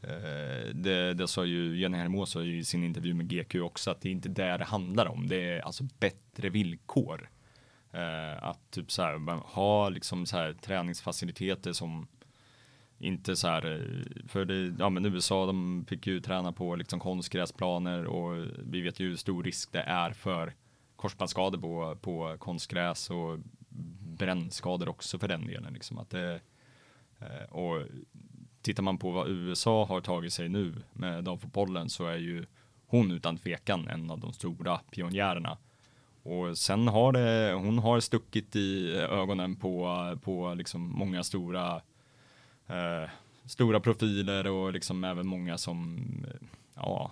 [0.02, 4.10] Eh, det, det sa ju Jenny Hermoso i sin intervju med GQ också att det
[4.10, 5.28] är inte det det handlar om.
[5.28, 7.30] Det är alltså bättre villkor.
[7.92, 12.08] Eh, att typ så här man ha liksom så här träningsfaciliteter som
[13.00, 17.00] inte så här eh, för det, ja men USA de fick ju träna på liksom
[17.00, 20.54] konstgräsplaner och vi vet ju hur stor risk det är för
[20.96, 23.40] korsbandsskador på, på konstgräs och
[24.18, 26.40] brännskador också för den delen liksom att det
[27.20, 27.82] eh, och
[28.62, 32.46] tittar man på vad USA har tagit sig nu med damfotbollen så är ju
[32.88, 35.58] hon utan tvekan en av de stora pionjärerna.
[36.24, 41.82] Och sen har det, hon har stuckit i ögonen på, på liksom många stora,
[42.68, 43.10] eh,
[43.46, 47.12] stora profiler och liksom även många som, eh, ja,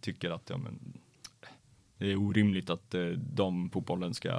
[0.00, 0.98] tycker att ja, men,
[1.98, 4.30] det är orimligt att eh, de fotbollen ska,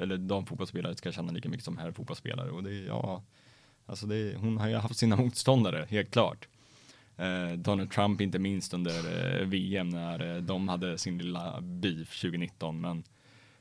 [0.00, 3.22] eller damfotbollsspelare ska tjäna lika mycket som här fotbollsspelare och det, är, ja,
[3.86, 6.48] Alltså det, hon har ju haft sina motståndare, helt klart.
[7.16, 8.92] Eh, Donald Trump inte minst under
[9.40, 12.80] eh, VM när eh, de hade sin lilla beef 2019.
[12.80, 13.04] Men,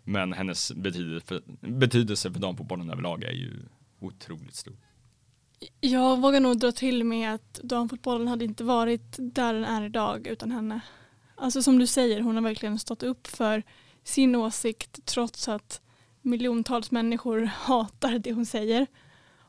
[0.04, 3.54] men hennes betydelse för, betydelse för damfotbollen överlag är ju
[4.00, 4.76] otroligt stor.
[5.82, 10.28] Jag vågar nog dra till med att damfotbollen hade inte varit där den är idag
[10.28, 10.82] utan henne.
[11.36, 13.64] Alltså som du säger, hon har verkligen stått upp för
[14.04, 15.82] sin åsikt trots att
[16.22, 18.88] miljontals människor hatar det hon säger.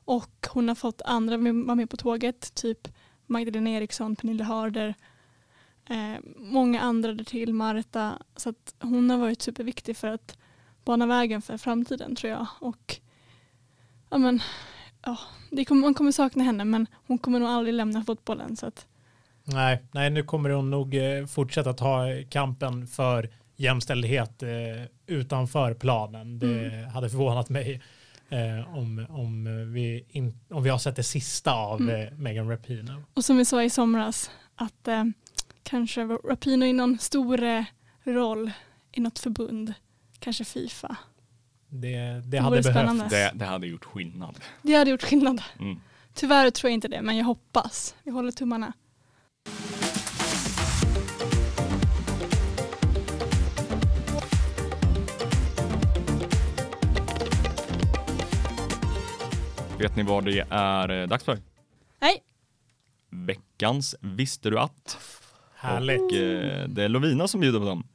[0.04, 2.88] Och hon har fått andra att vara med på tåget, typ
[3.26, 4.94] Magdalena Eriksson, Pernilla Harder,
[5.88, 8.18] eh, många andra där till, Marta.
[8.36, 10.38] Så att hon har varit superviktig för att
[10.84, 12.46] bana vägen för framtiden tror jag.
[12.58, 13.00] Och
[14.10, 14.42] ja, men,
[15.02, 15.18] ja,
[15.50, 18.56] det kommer, man kommer sakna henne men hon kommer nog aldrig lämna fotbollen.
[18.56, 18.86] Så att,
[19.48, 24.48] Nej, nej, nu kommer hon nog eh, fortsätta ta kampen för jämställdhet eh,
[25.06, 26.38] utanför planen.
[26.38, 26.90] Det Mm.
[26.90, 27.82] hade förvånat mig
[28.28, 32.22] eh, om, om, vi in, om vi har sett det sista av Mm.
[32.22, 33.02] Megan Rapinoe.
[33.14, 35.04] och som vi sa i somras att eh,
[35.62, 37.64] kanske Rapino i någon stor
[38.04, 38.50] roll
[38.92, 39.74] i något förbund.
[40.18, 40.96] Kanske Fifa.
[41.68, 43.06] Det, det Det hade spännande.
[43.10, 44.38] Det, det hade gjort skillnad.
[44.62, 45.42] Det hade gjort skillnad.
[45.60, 45.80] Mm.
[46.14, 47.94] Tyvärr tror jag inte det men jag hoppas.
[48.04, 48.72] Jag håller tummarna.
[59.78, 61.38] Vet ni vad det är eh, dags för?
[61.98, 62.22] Nej.
[63.10, 64.98] Veckans Visste du att?
[65.54, 66.02] Härligt.
[66.02, 67.86] Och eh, det är Lovina som bjuder på dem.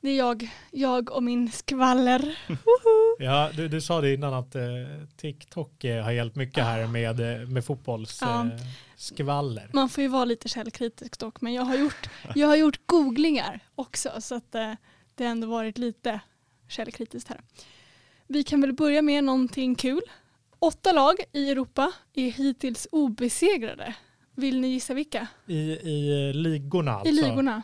[0.00, 0.50] Det är jag.
[0.70, 2.38] Jag och min skvaller.
[3.18, 4.62] Ja, du, du sa det innan att eh,
[5.16, 8.40] TikTok eh, har hjälpt mycket här med, eh, med fotbolls Ja.
[8.46, 8.50] eh,
[8.96, 9.70] skvaller.
[9.72, 13.60] Man får ju vara lite källkritisk dock men jag har gjort, jag har gjort googlingar
[13.74, 14.72] också så att eh,
[15.14, 16.20] det har ändå varit lite
[16.68, 17.40] källkritiskt här.
[18.26, 20.00] Vi kan väl börja med någonting kul.
[20.58, 23.94] Åtta lag i Europa är hittills obesegrade.
[24.34, 25.26] Vill ni gissa vilka?
[25.46, 27.08] I, I ligorna alltså.
[27.08, 27.62] I ligorna.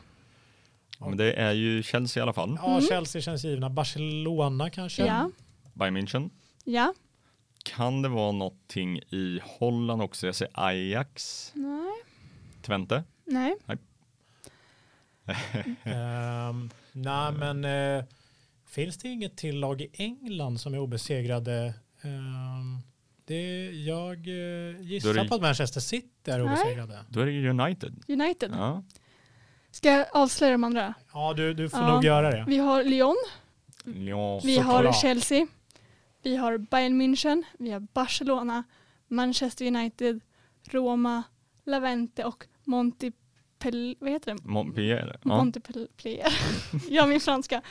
[1.09, 2.59] Men det är ju Chelsea i alla fall.
[2.62, 2.80] Ja, Mm.
[2.88, 3.70] Chelsea känns givna.
[3.70, 5.07] Barcelona kanske?
[5.07, 5.30] Ja.
[5.74, 6.30] Bayern München.
[6.64, 6.94] Ja.
[7.64, 10.26] Kan det vara någonting i Holland också?
[10.26, 11.50] Jag ser Ajax.
[11.55, 11.92] Nej.
[12.62, 13.05] Twente.
[13.24, 13.55] Nej.
[15.84, 18.05] Ehm, nej, men eh,
[18.66, 21.74] finns det inget till lag i England som är obesegrade?
[22.02, 22.78] Ehm,
[23.26, 26.42] det, jag eh, gissar det- på att Manchester City är Nej.
[26.42, 26.98] obesegrade.
[27.09, 28.02] Då är det ju United.
[28.09, 28.50] United.
[28.55, 28.82] Ja.
[29.74, 30.94] Ska jag avslöja de andra?
[31.12, 31.94] Ja, du, du får Ja.
[31.94, 32.44] nog göra det.
[32.46, 33.16] Vi har Lyon.
[33.84, 35.46] Ja, Vi har Chelsea.
[36.22, 37.42] Vi har Bayern München.
[37.58, 38.64] Vi har Barcelona.
[39.08, 40.20] Manchester United.
[40.70, 41.22] Roma.
[41.66, 43.94] Lavente och Montpellier.
[43.98, 44.38] Vad heter det?
[44.44, 45.16] Montpellier.
[45.22, 45.36] Ja.
[45.36, 46.28] Montpellier.
[46.88, 47.62] ja, min franska.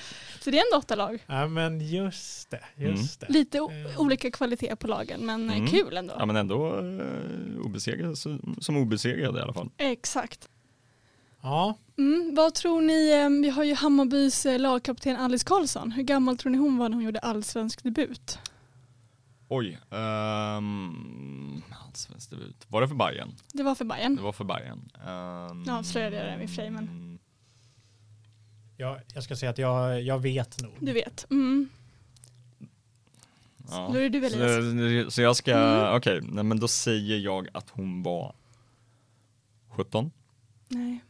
[0.42, 1.24] Så det är ändå åtta lag.
[1.28, 2.64] Ja, men just det.
[2.76, 3.28] Just det.
[3.30, 4.00] Lite Eh.
[4.02, 5.68] olika kvalitet på lagen, men eh, Mm.
[5.68, 6.14] kul ändå.
[6.20, 9.70] ja, men ändå eh, obesegrade, som som obesegrade i alla fall.
[9.78, 10.50] Exakt.
[11.44, 15.92] Ja, Mm, vad tror ni, eh, vi har ju Hammarbys eh, lagkapten Alice Karlsson.
[15.92, 18.40] Hur gammal tror ni hon var när hon gjorde allsvensk debut?
[19.48, 19.80] Oj.
[19.90, 22.66] Um, Allsvensk debut.
[22.68, 23.36] Var det för Bayern?
[23.54, 24.16] Det var för Bayern.
[24.16, 24.90] Det var för Bayern.
[24.96, 27.20] Um, Ja, avslöjade jag det i och för sig, men-
[28.78, 30.72] jag, jag ska säga att jag, jag vet nog.
[30.80, 31.26] Du vet.
[31.32, 31.70] Mm.
[33.70, 33.90] Ja.
[33.94, 35.06] Då är det du Elias.
[35.06, 35.96] Så, så jag ska, Mm.
[35.98, 38.36] okej, nej men då säger jag att hon var
[39.70, 40.12] 17.
[40.68, 41.04] Nej.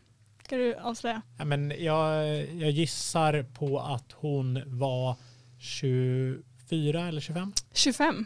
[0.44, 1.22] Ska du avslöja?
[1.38, 5.16] Ja, men jag, jag gissar på att hon var
[5.60, 7.54] 24 eller 25.
[7.74, 8.26] 25.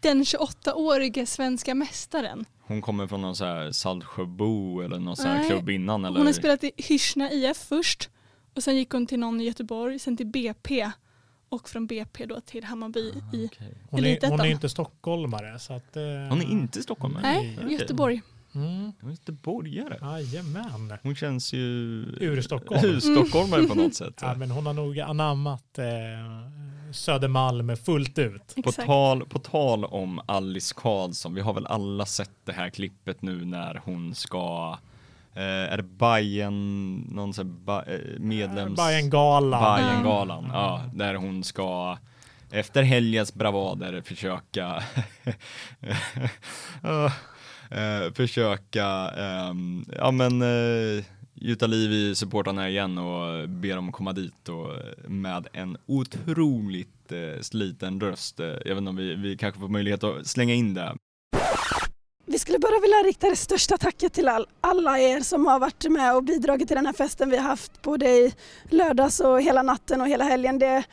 [0.00, 2.44] Den 28-årige svenska mästaren.
[2.60, 6.18] Hon kommer från någon så här Saltsjöbo eller någon så här Nej, klubb innan eller?
[6.18, 8.10] Hon har spelat i Hyrsna IF först
[8.54, 10.90] och sen gick hon till någon i Göteborg, sen till BP
[11.48, 13.50] och från BP då till Hammarby i...
[13.60, 13.64] Ah.
[13.90, 14.30] Hon är, Elitettan.
[14.30, 15.58] hon är inte stockholmare.
[15.58, 17.22] Så att, eh, Hon är inte stockholmare?
[17.22, 17.72] Nej, okej.
[17.72, 18.20] Göteborg.
[18.54, 19.98] Mm, Hon är göteborgare.
[20.02, 20.94] jajamän.
[21.02, 21.60] Hon känns ju
[22.20, 22.84] Ur Stockholm.
[22.84, 24.18] ur stockholmare på något sätt.
[24.22, 25.84] Ja, men hon har nog anammat eh,
[26.92, 28.54] Södermalm fullt ut.
[28.54, 28.86] På Exakt.
[28.86, 33.44] tal, på tal om Alice Karlsson, vi har väl alla sett det här klippet nu
[33.44, 34.78] när hon ska,
[35.34, 38.76] eh, är det Bajen, någon sån ba, eh, medlems...
[38.76, 39.62] Bajengalan.
[39.62, 41.98] Bajengalan, ja, där hon ska
[42.52, 44.82] efter helgens bravader försöka
[46.82, 47.12] Ja,
[47.70, 49.54] eh, försöka eh,
[49.98, 51.04] ja men eh,
[51.34, 54.70] gjuta liv i supportrarna igen och be dem komma dit och
[55.10, 58.40] med en otroligt eh, sliten röst.
[58.40, 60.96] Eh, jag vet inte om vi, vi kanske får möjlighet att slänga in det.
[62.26, 65.90] Vi skulle bara vilja rikta det största tacket till all, alla er som har varit
[65.90, 68.34] med och bidragit till den här festen vi har haft både i
[68.70, 70.58] lördags och hela natten och hela helgen.
[70.58, 70.84] Det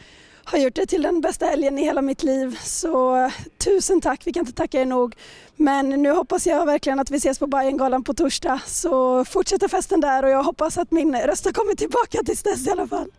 [0.47, 2.57] har gjort det till den bästa helgen i hela mitt liv.
[2.61, 5.15] Så eh, tusen tack, vi kan inte tacka er nog.
[5.55, 8.61] Men nu hoppas jag verkligen att vi ses på Bajengalan på torsdag.
[8.65, 12.67] Så fortsätter festen där och jag hoppas att min röst har kommit tillbaka tills dess
[12.67, 13.11] i alla fall.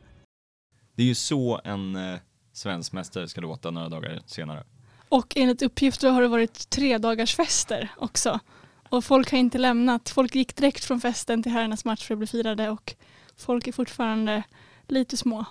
[0.97, 2.19] Det är ju så en eh,
[2.53, 4.65] svensk mästare ska låta några dagar senare.
[5.09, 8.41] Och enligt uppgifter har det varit tre dagars fester också.
[8.89, 10.09] Och folk har inte lämnat.
[10.09, 12.95] Folk gick direkt från festen till herrarnas match för att bli firade och
[13.37, 14.43] folk är fortfarande
[14.87, 15.45] lite små.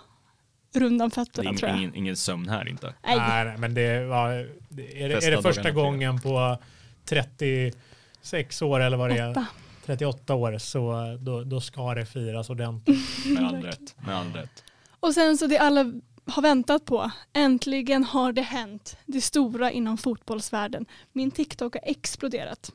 [0.74, 1.80] Är fötterna ing, tror jag.
[1.80, 2.94] ingen, ingen sömn här inte.
[3.04, 3.18] Nej.
[3.18, 6.58] Nej, men det var, är, det, är det första gången på
[7.06, 9.46] 36 år eller vad det är, Åtta.
[9.86, 13.26] 38 år, så då, då ska det firas ordentligt.
[13.26, 13.96] Med all rätt.
[14.06, 14.64] Med all rätt.
[15.00, 15.94] Och sen så det alla
[16.26, 17.12] har väntat på.
[17.34, 18.98] Äntligen har det hänt.
[19.06, 20.86] Det stora inom fotbollsvärlden.
[21.12, 22.72] Min TikTok har exploderat.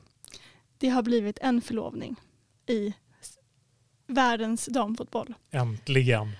[0.77, 2.15] Det har blivit en förlovning
[2.67, 2.93] i
[4.07, 5.33] världens damfotboll.
[5.51, 6.31] Äntligen.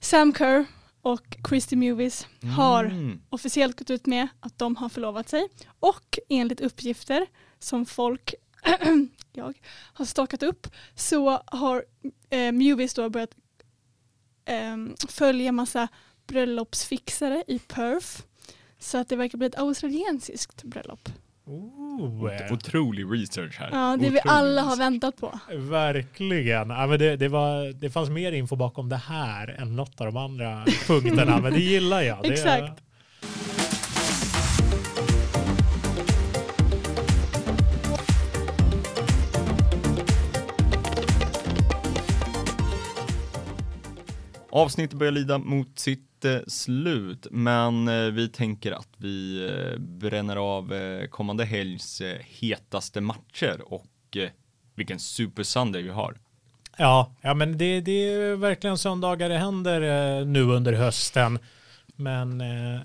[0.00, 0.64] Sam Kerr
[1.02, 2.26] och Christy Movies
[2.56, 3.20] har Mm.
[3.30, 5.48] officiellt gått ut med att de har förlovat sig.
[5.80, 7.26] Och enligt uppgifter
[7.58, 8.34] som folk
[9.32, 9.54] jag
[9.92, 11.84] har stakat upp så har
[12.30, 13.34] eh, Movies då börjat
[14.44, 14.76] eh,
[15.08, 15.88] följa massa
[16.26, 18.22] bröllopsfixare i Perth.
[18.78, 21.08] Så att det verkar bli ett australiensiskt bröllop.
[21.46, 23.68] Oh, Ot- Otrolig research här.
[23.72, 25.38] Ja, det vi Otrolig alla har väntat på.
[25.54, 26.70] Verkligen.
[26.70, 30.06] Ja, men det, det, var, det fanns mer info bakom det här än något av
[30.06, 32.18] de andra punkterna, men det gillar jag.
[32.22, 32.82] Det, Exakt.
[44.50, 50.72] Avsnittet börjar lida mot sitt eh, slut, men vi tänker att vi eh, bränner av
[50.72, 53.86] eh, kommande helgs eh, hetaste matcher och
[54.74, 56.16] vilken super Sunday vi har.
[56.76, 61.38] Ja, ja men det, det är verkligen söndagar det händer nu under hösten.
[61.96, 62.36] Men,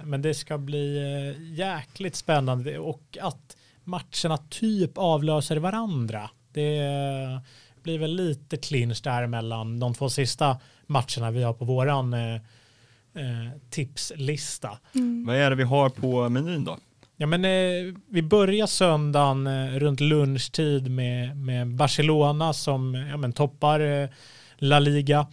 [0.03, 0.99] men det ska bli
[1.57, 6.29] jäkligt spännande och att matcherna typ avlöser varandra.
[6.53, 6.81] Det
[7.83, 10.57] blir väl lite clinch där mellan de två sista
[10.87, 12.15] matcherna vi har på våran
[13.15, 14.77] eh, tipslista.
[14.95, 15.25] Mm.
[15.25, 16.77] Vad är det vi har på menyn då?
[17.17, 23.33] Ja, men, eh, vi börjar söndagen eh, runt lunchtid med, med Barcelona som ja, men,
[23.33, 24.09] toppar eh,
[24.57, 25.27] La Liga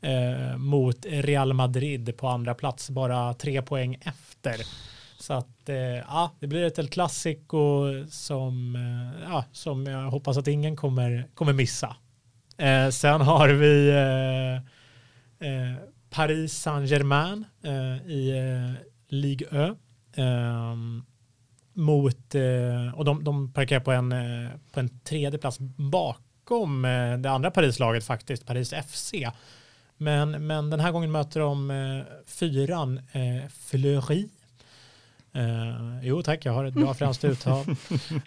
[0.00, 4.56] eh, mot Real Madrid på andra plats, bara tre poäng efter.
[5.18, 10.36] Så att eh, ja, det blir ett El Clasico som, eh, ja, som jag hoppas
[10.36, 11.96] att ingen kommer, kommer missa.
[12.58, 14.56] Eh, sen har vi eh,
[15.48, 15.76] eh,
[16.10, 19.74] Paris Saint-Germain eh, i eh, Ligue Ö.
[20.16, 21.04] Ehm,
[21.72, 27.18] mot, eh, och de, de parkerar på en, eh, på en tredje plats bakom eh,
[27.18, 29.14] det andra Parislaget faktiskt, Paris FC.
[29.96, 34.28] Men, men den här gången möter de eh, fyran eh, Fleury.
[35.32, 37.64] Eh, jo tack, jag har ett bra franskt uttal.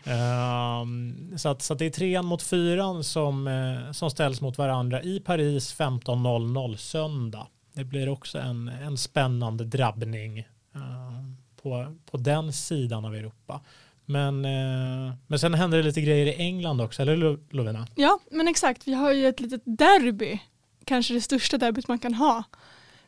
[0.04, 4.58] Ehm, så, att, så att det är trean mot fyran som, eh, som ställs mot
[4.58, 7.48] varandra i Paris 15.00 söndag.
[7.80, 10.40] Det blir också en, en spännande drabbning
[10.76, 11.24] eh,
[11.62, 13.62] på, på den sidan av Europa.
[14.06, 17.88] Men, eh, men sen händer det lite grejer i England också, eller Lo- Lovena?
[17.96, 18.88] Ja, men exakt.
[18.88, 20.40] Vi har ju ett litet derby.
[20.86, 22.44] Kanske det största derbyt man kan ha.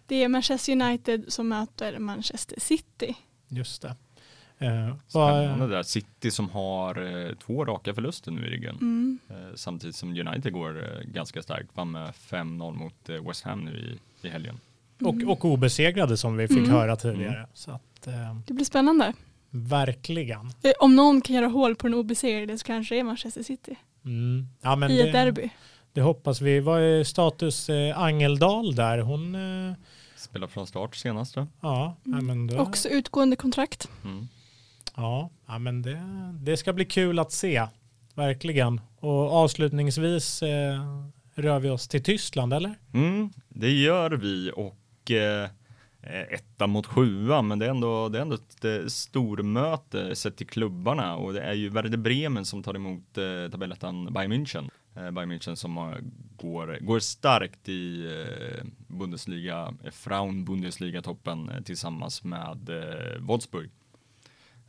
[0.06, 3.16] Det är Manchester United som möter Manchester City.
[3.48, 3.96] Just det.
[4.58, 5.84] Eh, Spännande där.
[5.84, 8.76] City som har eh, två raka förluster nu i ryggen.
[8.76, 9.20] Mm.
[9.30, 11.70] Eh, samtidigt som United går eh, ganska starkt.
[11.74, 14.60] Vann med 5-0 mot eh, West Ham nu i, i helgen.
[15.04, 16.70] och, och obesegrade som vi fick Mm.
[16.72, 17.48] höra tidigare.
[17.54, 18.14] Så att, eh,
[18.48, 19.14] Det blir spännande.
[19.50, 20.46] verkligen.
[20.64, 23.76] Eh, Om någon kan göra hål på den obesegrade så kanske det är Manchester City
[24.06, 24.48] Mm.
[24.62, 25.50] Ja, men i det, ett derby.
[25.94, 26.60] det hoppas vi.
[26.60, 28.98] Vad är status eh, Angeldal där?
[29.00, 29.36] Hon,
[29.70, 29.74] eh,
[30.18, 31.48] Spelar från start senast då.
[31.62, 32.20] ja, Mm.
[32.20, 33.90] ja, men då, Också utgående kontrakt.
[34.04, 34.28] Mm.
[34.96, 36.02] ja, ja, men det,
[36.42, 37.68] det ska bli kul att se.
[38.16, 38.82] Verkligen.
[39.00, 40.80] Och avslutningsvis eh,
[41.36, 42.76] rör vi oss till Tyskland, eller?
[42.94, 45.50] Mm, det gör vi och eh,
[46.30, 50.48] etta mot sjua, men det är ändå, det är ändå ett eh, stormöte sett till
[50.48, 54.70] klubbarna och det är ju Werder Bremen som tar emot eh, tabellettan Bayern München.
[54.96, 56.02] Eh, Bayern München som har,
[56.38, 63.70] går, går starkt i eh, Bundesliga, eh, Bundesliga-toppen eh, tillsammans med eh, Wolfsburg.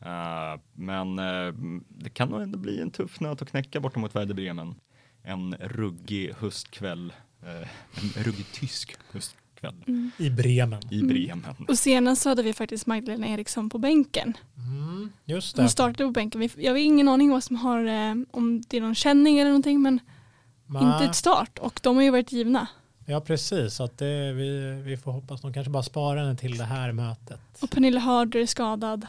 [0.00, 1.54] Eh, men eh,
[1.88, 4.74] det kan nog ändå bli en tuff nöt att knäcka borta mot Werder Bremen.
[5.22, 7.12] En ruggig höstkväll,
[7.42, 7.68] eh,
[8.16, 9.74] en ruggig tysk höstkväll
[10.18, 10.82] I Bremen.
[10.90, 11.08] i Mm.
[11.08, 11.54] Bremen.
[11.68, 14.36] Och senast så hade vi faktiskt Magdalena Eriksson på bänken.
[14.56, 15.70] Mm, just Hon det.
[15.70, 16.48] startade på bänken.
[16.56, 19.82] Jag har ingen aning vad som har, eh, om det är någon känning eller någonting,
[19.82, 20.00] men
[20.74, 21.06] inte Nej.
[21.06, 21.58] ett start.
[21.58, 22.66] Och de har ju varit givna.
[23.06, 23.74] Ja, precis.
[23.74, 26.92] Så att det, vi, vi får hoppas de kanske bara sparar den till det här
[26.92, 27.40] mötet.
[27.60, 29.06] Och Pernilla Harder är skadad.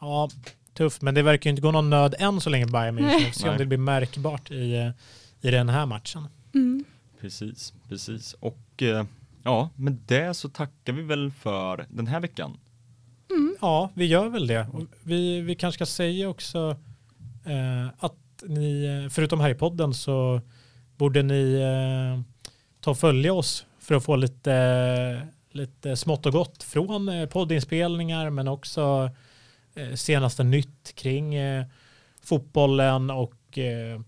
[0.00, 0.30] Ja,
[0.74, 1.02] tufft.
[1.02, 3.18] Men det verkar ju inte gå någon nöd än så länge Bayern München.
[3.18, 4.90] Vi får se om det blir märkbart i, eh,
[5.40, 6.28] i den här matchen.
[6.54, 6.84] Mm.
[7.20, 8.32] Precis, precis.
[8.32, 9.04] Och eh,
[9.42, 12.58] ja, med det så tackar vi väl för den här veckan.
[13.30, 13.56] Mm.
[13.60, 14.66] Ja, vi gör väl det.
[14.72, 16.76] Och Vi, vi kanske ska säga också
[17.44, 20.40] eh, att ni, eh, förutom här i podden så
[20.96, 22.34] borde ni eh,
[22.80, 28.30] ta och följa oss för att få lite, lite smått och gott från eh, poddinspelningar
[28.30, 29.10] men också
[29.74, 31.66] eh, senaste nytt kring eh,
[32.22, 34.00] fotbollen och eh,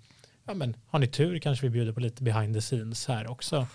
[0.50, 3.66] ja, men, har ni tur kanske vi bjuder på lite behind the scenes här också.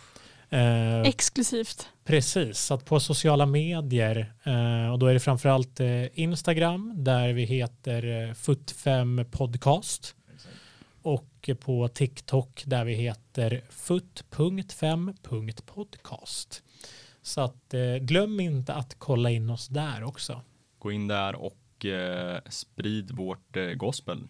[0.50, 1.90] Eh, Exklusivt.
[2.04, 7.34] Precis, så att på sociala medier eh, och då är det framförallt eh, Instagram där
[7.34, 10.16] vi heter eh, Foot5 podcast
[11.02, 16.64] och på TikTok där vi heter foot.5.podcast.
[17.22, 20.42] Så att eh, glöm inte att kolla in oss där också.
[20.80, 24.28] Gå in där och eh, sprid vårt eh, gospel.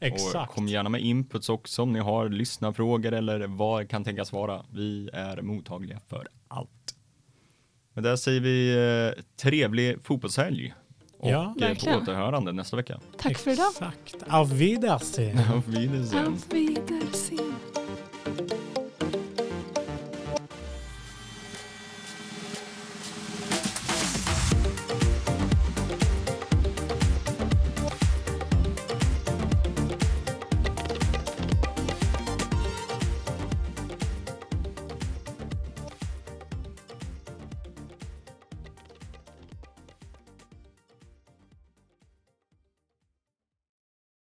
[0.00, 0.50] Exakt.
[0.50, 4.64] Och kom gärna med inputs också om ni har lyssnarfrågor eller vad kan tänkas vara.
[4.72, 6.70] Vi är mottagliga för allt.
[7.92, 8.74] Men där säger vi
[9.16, 10.74] eh, trevlig fotbollshelg.
[11.18, 12.02] Och Ja, eh, på verkligen.
[12.02, 13.00] återhörande nästa vecka.
[13.18, 13.70] Tack för idag.
[13.70, 14.14] Exakt.
[14.28, 15.38] Auf Wiedersehen.
[15.54, 16.26] Auf Wiedersehen.
[16.26, 17.54] Auf Wiedersehen.